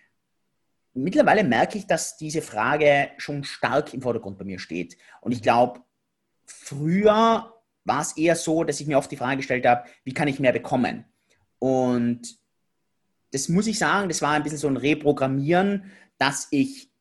mittlerweile 0.94 1.44
merke 1.44 1.78
ich, 1.78 1.88
dass 1.88 2.18
diese 2.18 2.42
Frage 2.42 3.12
schon 3.18 3.44
stark 3.44 3.94
im 3.94 4.02
Vordergrund 4.02 4.38
bei 4.38 4.46
mir 4.46 4.60
steht. 4.60 4.98
Und 5.22 5.32
ich 5.32 5.42
glaube, 5.42 5.82
früher 6.46 7.54
war 7.86 8.02
es 8.02 8.18
eher 8.18 8.36
so, 8.36 8.64
dass 8.64 8.80
ich 8.80 8.88
mir 8.88 8.98
oft 8.98 9.12
die 9.12 9.18
Frage 9.18 9.38
gestellt 9.38 9.66
habe, 9.66 9.90
wie 10.04 10.14
kann 10.14 10.28
ich 10.28 10.40
mehr 10.40 10.54
bekommen? 10.54 11.06
Und 11.60 12.38
das 13.32 13.50
muss 13.50 13.68
ich 13.68 13.78
sagen, 13.78 14.10
das 14.10 14.22
war 14.22 14.32
ein 14.32 14.44
bisschen 14.44 14.58
so 14.58 14.68
ein 14.68 14.78
Reprogrammieren, 14.78 15.92
dass 16.18 16.48
ich 16.52 16.92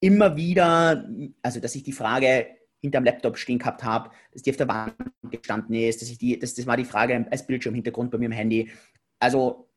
immer 0.00 0.36
wieder, 0.36 1.08
also 1.42 1.60
dass 1.60 1.74
ich 1.74 1.82
die 1.82 1.92
Frage 1.92 2.55
hinterm 2.86 3.04
Laptop 3.04 3.36
stehen 3.36 3.58
gehabt 3.58 3.84
habe, 3.84 4.10
dass 4.32 4.42
die 4.42 4.50
auf 4.50 4.56
der 4.56 4.68
Wand 4.68 4.94
gestanden 5.30 5.74
ist, 5.74 6.02
dass 6.02 6.10
ich 6.10 6.18
die, 6.18 6.38
das, 6.38 6.54
das 6.54 6.66
war 6.66 6.76
die 6.76 6.84
Frage 6.84 7.26
als 7.30 7.46
Bildschirmhintergrund 7.46 8.10
bei 8.10 8.18
mir 8.18 8.26
im 8.26 8.32
Handy. 8.32 8.70
Also 9.18 9.68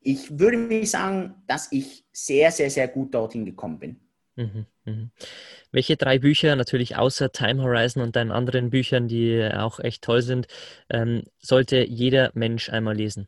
ich 0.00 0.38
würde 0.38 0.56
mich 0.56 0.90
sagen, 0.90 1.34
dass 1.46 1.72
ich 1.72 2.04
sehr, 2.12 2.50
sehr, 2.50 2.70
sehr 2.70 2.88
gut 2.88 3.14
dorthin 3.14 3.44
gekommen 3.44 3.78
bin. 3.78 4.00
Mhm, 4.36 4.66
mh. 4.84 5.08
Welche 5.72 5.96
drei 5.96 6.18
Bücher, 6.18 6.54
natürlich 6.54 6.96
außer 6.96 7.32
Time 7.32 7.62
Horizon 7.62 8.02
und 8.02 8.14
deinen 8.14 8.30
anderen 8.30 8.70
Büchern, 8.70 9.08
die 9.08 9.44
auch 9.52 9.80
echt 9.80 10.02
toll 10.02 10.22
sind, 10.22 10.46
ähm, 10.88 11.24
sollte 11.40 11.84
jeder 11.84 12.30
Mensch 12.34 12.70
einmal 12.70 12.96
lesen? 12.96 13.26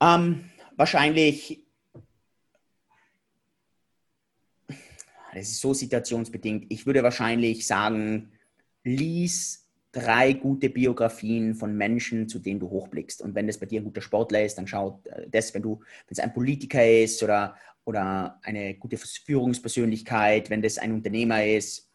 Ähm, 0.00 0.50
wahrscheinlich, 0.76 1.64
das 5.34 5.48
ist 5.48 5.60
so 5.60 5.74
situationsbedingt, 5.74 6.66
ich 6.68 6.86
würde 6.86 7.02
wahrscheinlich 7.02 7.66
sagen, 7.66 8.32
lies 8.84 9.68
drei 9.92 10.32
gute 10.34 10.70
Biografien 10.70 11.54
von 11.54 11.76
Menschen, 11.76 12.28
zu 12.28 12.38
denen 12.38 12.60
du 12.60 12.70
hochblickst. 12.70 13.22
Und 13.22 13.34
wenn 13.34 13.46
das 13.46 13.58
bei 13.58 13.66
dir 13.66 13.80
ein 13.80 13.84
guter 13.84 14.00
Sportler 14.00 14.44
ist, 14.44 14.56
dann 14.58 14.66
schau 14.66 15.00
äh, 15.04 15.28
das, 15.30 15.54
wenn 15.54 15.62
du, 15.62 15.76
wenn 15.78 16.10
es 16.10 16.18
ein 16.18 16.34
Politiker 16.34 16.86
ist 16.86 17.22
oder, 17.22 17.56
oder 17.84 18.38
eine 18.42 18.74
gute 18.74 18.96
Führungspersönlichkeit, 18.98 20.50
wenn 20.50 20.62
das 20.62 20.78
ein 20.78 20.92
Unternehmer 20.92 21.44
ist, 21.44 21.88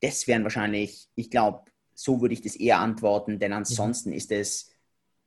das 0.00 0.26
wären 0.26 0.44
wahrscheinlich, 0.44 1.08
ich 1.14 1.30
glaube, 1.30 1.64
so 1.94 2.20
würde 2.20 2.34
ich 2.34 2.42
das 2.42 2.54
eher 2.54 2.78
antworten, 2.78 3.38
denn 3.38 3.52
ansonsten 3.52 4.10
mhm. 4.10 4.16
ist 4.16 4.30
es, 4.30 4.70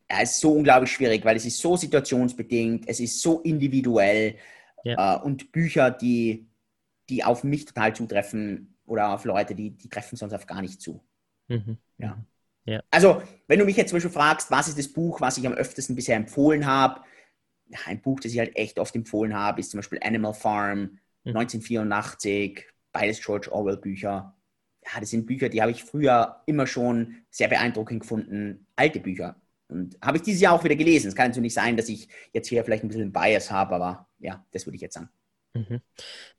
ja, 0.10 0.21
ist 0.21 0.39
so 0.39 0.54
unglaublich 0.54 0.91
schwierig, 0.91 1.26
weil 1.26 1.36
es 1.36 1.45
ist 1.45 1.58
so 1.58 1.76
situationsbedingt, 1.76 2.88
es 2.88 3.00
ist 3.00 3.21
so 3.21 3.41
individuell 3.41 4.36
ja. 4.84 5.17
äh, 5.17 5.21
und 5.21 5.52
Bücher, 5.52 5.91
die, 5.91 6.47
die 7.10 7.24
auf 7.24 7.44
mich 7.44 7.66
total 7.66 7.96
zutreffen 7.96 8.78
oder 8.86 9.14
auf 9.14 9.26
Leute, 9.26 9.56
die, 9.56 9.72
die 9.72 9.90
treffen 9.90 10.16
sonst 10.16 10.34
auf 10.34 10.48
gar 10.48 10.62
nicht 10.62 10.82
zu. 10.82 11.04
Mhm. 11.48 11.78
Ja. 11.98 12.24
ja. 12.66 12.82
Also, 12.92 13.22
wenn 13.48 13.60
du 13.60 13.66
mich 13.66 13.78
jetzt 13.78 13.90
zum 13.90 13.98
Beispiel 13.98 14.12
fragst, 14.12 14.52
was 14.52 14.68
ist 14.68 14.78
das 14.78 14.88
Buch, 14.88 15.22
was 15.22 15.38
ich 15.38 15.46
am 15.48 15.54
öftesten 15.54 15.96
bisher 15.96 16.16
empfohlen 16.16 16.66
habe, 16.66 17.02
ein 17.86 18.02
Buch, 18.02 18.20
das 18.20 18.34
ich 18.34 18.40
halt 18.40 18.56
echt 18.56 18.80
oft 18.80 18.96
empfohlen 18.96 19.34
habe, 19.34 19.60
ist 19.60 19.72
zum 19.72 19.80
Beispiel 19.80 20.00
Animal 20.04 20.34
Farm, 20.34 21.00
mhm. 21.24 21.38
1984, 21.38 22.66
beides 22.92 23.22
George 23.24 23.52
Orwell 23.52 23.78
Bücher. 23.78 24.36
Ja, 24.84 25.00
das 25.00 25.12
sind 25.12 25.26
Bücher, 25.26 25.50
die 25.50 25.62
habe 25.62 25.72
ich 25.72 25.84
früher 25.84 26.42
immer 26.48 26.66
schon 26.68 27.18
sehr 27.30 27.48
beeindruckend 27.48 28.02
gefunden, 28.02 28.66
alte 28.76 29.00
Bücher. 29.00 29.40
Und 29.68 29.98
habe 30.02 30.18
ich 30.18 30.24
dieses 30.24 30.42
Jahr 30.42 30.54
auch 30.54 30.64
wieder 30.64 30.76
gelesen. 30.76 31.08
Es 31.08 31.16
kann 31.16 31.28
natürlich 31.28 31.44
nicht 31.44 31.54
sein, 31.54 31.78
dass 31.78 31.88
ich 31.88 32.10
jetzt 32.34 32.50
hier 32.50 32.64
vielleicht 32.66 32.84
ein 32.84 32.90
bisschen 32.90 33.14
Bias 33.14 33.52
habe, 33.52 33.76
aber 33.76 34.10
ja, 34.20 34.46
das 34.52 34.66
würde 34.66 34.76
ich 34.76 34.82
jetzt 34.82 34.96
sagen. 34.96 35.10
Mhm. 35.54 35.82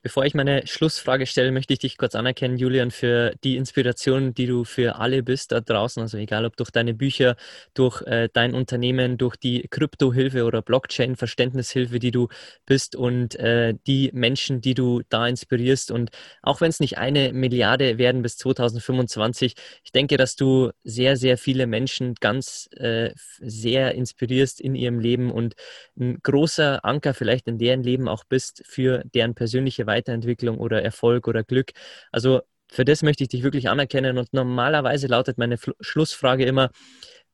Bevor 0.00 0.24
ich 0.24 0.32
meine 0.34 0.66
Schlussfrage 0.66 1.26
stelle, 1.26 1.52
möchte 1.52 1.74
ich 1.74 1.80
dich 1.80 1.98
kurz 1.98 2.14
anerkennen, 2.14 2.56
Julian, 2.56 2.90
für 2.90 3.34
die 3.44 3.56
Inspiration, 3.56 4.32
die 4.32 4.46
du 4.46 4.64
für 4.64 4.96
alle 4.96 5.22
bist 5.22 5.52
da 5.52 5.60
draußen. 5.60 6.00
Also 6.02 6.16
egal 6.16 6.46
ob 6.46 6.56
durch 6.56 6.70
deine 6.70 6.94
Bücher, 6.94 7.36
durch 7.74 8.00
äh, 8.06 8.30
dein 8.32 8.54
Unternehmen, 8.54 9.18
durch 9.18 9.36
die 9.36 9.68
Kryptohilfe 9.68 10.44
oder 10.44 10.62
Blockchain-Verständnishilfe, 10.62 11.98
die 11.98 12.10
du 12.10 12.28
bist 12.64 12.96
und 12.96 13.34
äh, 13.36 13.74
die 13.86 14.10
Menschen, 14.14 14.62
die 14.62 14.72
du 14.72 15.02
da 15.10 15.28
inspirierst. 15.28 15.90
Und 15.90 16.10
auch 16.40 16.62
wenn 16.62 16.70
es 16.70 16.80
nicht 16.80 16.96
eine 16.96 17.34
Milliarde 17.34 17.98
werden 17.98 18.22
bis 18.22 18.38
2025, 18.38 19.54
ich 19.84 19.92
denke, 19.92 20.16
dass 20.16 20.36
du 20.36 20.70
sehr, 20.84 21.18
sehr 21.18 21.36
viele 21.36 21.66
Menschen 21.66 22.14
ganz 22.14 22.66
äh, 22.76 23.10
sehr 23.40 23.94
inspirierst 23.94 24.58
in 24.58 24.74
ihrem 24.74 25.00
Leben 25.00 25.30
und 25.30 25.54
ein 26.00 26.18
großer 26.22 26.82
Anker 26.82 27.12
vielleicht 27.12 27.46
in 27.46 27.58
deren 27.58 27.82
Leben 27.82 28.08
auch 28.08 28.24
bist 28.24 28.62
für 28.66 29.01
deren 29.14 29.34
persönliche 29.34 29.86
Weiterentwicklung 29.86 30.58
oder 30.58 30.82
Erfolg 30.82 31.28
oder 31.28 31.44
Glück. 31.44 31.72
Also 32.10 32.42
für 32.70 32.84
das 32.84 33.02
möchte 33.02 33.24
ich 33.24 33.28
dich 33.28 33.42
wirklich 33.42 33.68
anerkennen 33.68 34.18
und 34.18 34.32
normalerweise 34.32 35.06
lautet 35.06 35.38
meine 35.38 35.54
F 35.54 35.70
Schlussfrage 35.80 36.44
immer, 36.44 36.70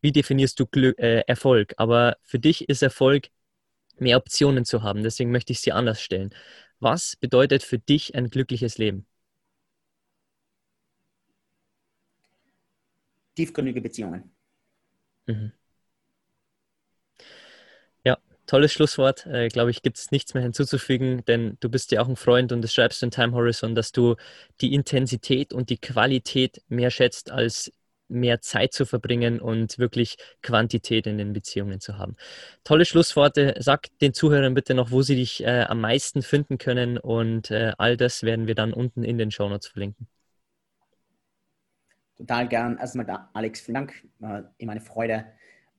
wie 0.01 0.13
definierst 0.13 0.59
du 0.61 0.67
Glück, 0.67 0.99
äh, 0.99 1.21
Erfolg? 1.27 1.75
Aber 1.77 2.17
für 2.23 2.39
dich 2.39 2.69
ist 2.69 2.83
Erfolg, 2.83 3.29
mehr 3.99 4.17
Optionen 4.17 4.65
zu 4.65 4.83
haben. 4.83 5.03
Deswegen 5.03 5.31
möchte 5.31 5.53
ich 5.53 5.61
sie 5.61 5.73
anders 5.73 6.03
stellen. 6.03 6.31
Was 6.81 7.17
bedeutet 7.17 7.63
für 7.63 7.79
dich 7.79 8.15
ein 8.15 8.31
glückliches 8.31 8.79
Leben? 8.79 9.07
Tiefgründige 13.35 13.81
Beziehungen. 13.81 14.35
Mhm 15.27 15.58
tolles 18.49 18.73
Schlusswort. 18.73 19.27
Äh, 19.27 19.49
Glaube 19.49 19.71
ich, 19.71 19.83
gibt 19.83 19.99
es 19.99 20.11
nichts 20.11 20.35
mehr 20.35 20.43
hinzuzufügen, 20.43 21.25
denn 21.27 21.57
du 21.61 21.69
bist 21.69 21.93
ja 21.93 22.03
auch 22.03 22.09
ein 22.09 22.17
Freund 22.17 22.51
und 22.51 22.63
das 22.63 22.75
schreibst 22.75 23.01
du 23.03 23.07
in 23.07 23.13
Time 23.13 23.33
Horizon, 23.33 23.77
dass 23.77 23.93
du 23.93 24.17
die 24.61 24.75
Intensität 24.75 25.53
und 25.53 25.71
die 25.71 25.79
Qualität 25.79 26.63
mehr 26.69 26.91
schätzt, 26.91 27.31
als 27.31 27.73
mehr 28.09 28.41
Zeit 28.41 28.73
zu 28.73 28.87
verbringen 28.87 29.39
und 29.39 29.79
wirklich 29.79 30.17
Quantität 30.43 31.07
in 31.07 31.19
den 31.19 31.35
Beziehungen 31.35 31.79
zu 31.79 31.99
haben. 31.99 32.17
Tolle 32.65 32.87
Schlussworte. 32.87 33.55
Sag 33.59 33.87
den 34.01 34.15
Zuhörern 34.15 34.55
bitte 34.55 34.75
noch, 34.75 34.91
wo 34.91 35.03
sie 35.03 35.17
dich 35.17 35.45
äh, 35.45 35.65
am 35.69 35.83
meisten 35.83 36.23
finden 36.23 36.57
können 36.57 36.97
und 36.97 37.51
äh, 37.51 37.73
all 37.77 37.99
das 37.99 38.23
werden 38.23 38.47
wir 38.47 38.55
dann 38.55 38.73
unten 38.73 39.05
in 39.05 39.19
den 39.19 39.31
Show 39.31 39.49
Notes 39.49 39.69
verlinken. 39.69 40.09
Total 42.17 42.49
gern. 42.49 42.79
Erstmal 42.79 43.05
da, 43.05 43.31
Alex, 43.35 43.61
vielen 43.61 43.75
Dank. 43.75 44.09
Äh, 44.23 44.43
immer 44.57 44.73
eine 44.73 44.81
Freude 44.81 45.27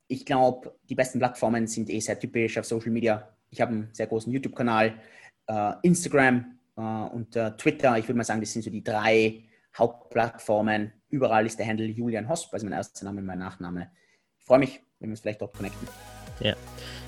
ich 0.09 0.25
glaube, 0.25 0.75
die 0.89 0.95
besten 0.95 1.19
Plattformen 1.19 1.67
sind 1.67 1.89
eh 1.89 1.99
sehr 1.99 2.19
typisch 2.19 2.57
auf 2.57 2.65
Social 2.65 2.89
Media. 2.89 3.29
Ich 3.51 3.61
habe 3.61 3.71
einen 3.71 3.89
sehr 3.93 4.07
großen 4.07 4.33
YouTube-Kanal, 4.33 4.95
äh, 5.47 5.73
Instagram 5.83 6.57
äh, 6.75 6.81
und 6.81 7.35
äh, 7.35 7.55
Twitter. 7.55 7.97
Ich 7.97 8.05
würde 8.05 8.17
mal 8.17 8.23
sagen, 8.23 8.41
das 8.41 8.51
sind 8.51 8.63
so 8.63 8.71
die 8.71 8.83
drei 8.83 9.45
Hauptplattformen. 9.77 10.91
Überall 11.09 11.45
ist 11.45 11.59
der 11.59 11.67
Handle 11.67 11.85
Julian 11.85 12.27
Hosp, 12.27 12.51
also 12.53 12.65
mein 12.65 12.73
erster 12.73 13.05
Name 13.05 13.19
und 13.19 13.27
mein 13.27 13.37
Nachname. 13.37 13.91
Ich 14.39 14.45
freue 14.45 14.59
mich, 14.59 14.81
wenn 14.99 15.09
wir 15.09 15.13
uns 15.13 15.21
vielleicht 15.21 15.41
dort 15.41 15.53
connecten. 15.53 15.87
Ja, 16.41 16.55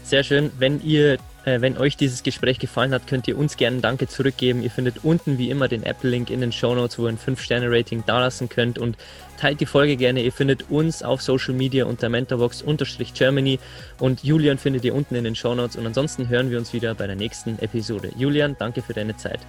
sehr 0.03 0.23
schön. 0.23 0.51
Wenn 0.59 0.81
ihr, 0.83 1.13
äh, 1.45 1.61
wenn 1.61 1.77
euch 1.77 1.95
dieses 1.95 2.23
Gespräch 2.23 2.59
gefallen 2.59 2.93
hat, 2.93 3.07
könnt 3.07 3.27
ihr 3.27 3.37
uns 3.37 3.55
gerne 3.55 3.77
ein 3.77 3.81
Danke 3.81 4.07
zurückgeben. 4.07 4.61
Ihr 4.61 4.71
findet 4.71 5.03
unten 5.03 5.37
wie 5.37 5.49
immer 5.49 5.67
den 5.67 5.83
Apple-Link 5.83 6.29
in 6.29 6.41
den 6.41 6.51
Show 6.51 6.75
Notes, 6.75 6.99
wo 6.99 7.03
ihr 7.03 7.09
ein 7.09 7.17
5-Sterne-Rating 7.17 8.03
dalassen 8.05 8.49
könnt 8.49 8.77
und 8.77 8.97
teilt 9.39 9.61
die 9.61 9.65
Folge 9.65 9.95
gerne. 9.95 10.21
Ihr 10.21 10.33
findet 10.33 10.69
uns 10.69 11.01
auf 11.01 11.21
Social 11.21 11.53
Media 11.53 11.85
unter 11.85 12.09
Mentorbox-Germany 12.09 13.59
und 13.99 14.23
Julian 14.23 14.57
findet 14.57 14.83
ihr 14.83 14.93
unten 14.93 15.15
in 15.15 15.23
den 15.23 15.35
Show 15.35 15.55
Notes 15.55 15.77
und 15.77 15.85
ansonsten 15.85 16.27
hören 16.27 16.49
wir 16.49 16.57
uns 16.57 16.73
wieder 16.73 16.93
bei 16.93 17.07
der 17.07 17.15
nächsten 17.15 17.57
Episode. 17.59 18.11
Julian, 18.17 18.55
danke 18.59 18.81
für 18.81 18.93
deine 18.93 19.15
Zeit. 19.15 19.39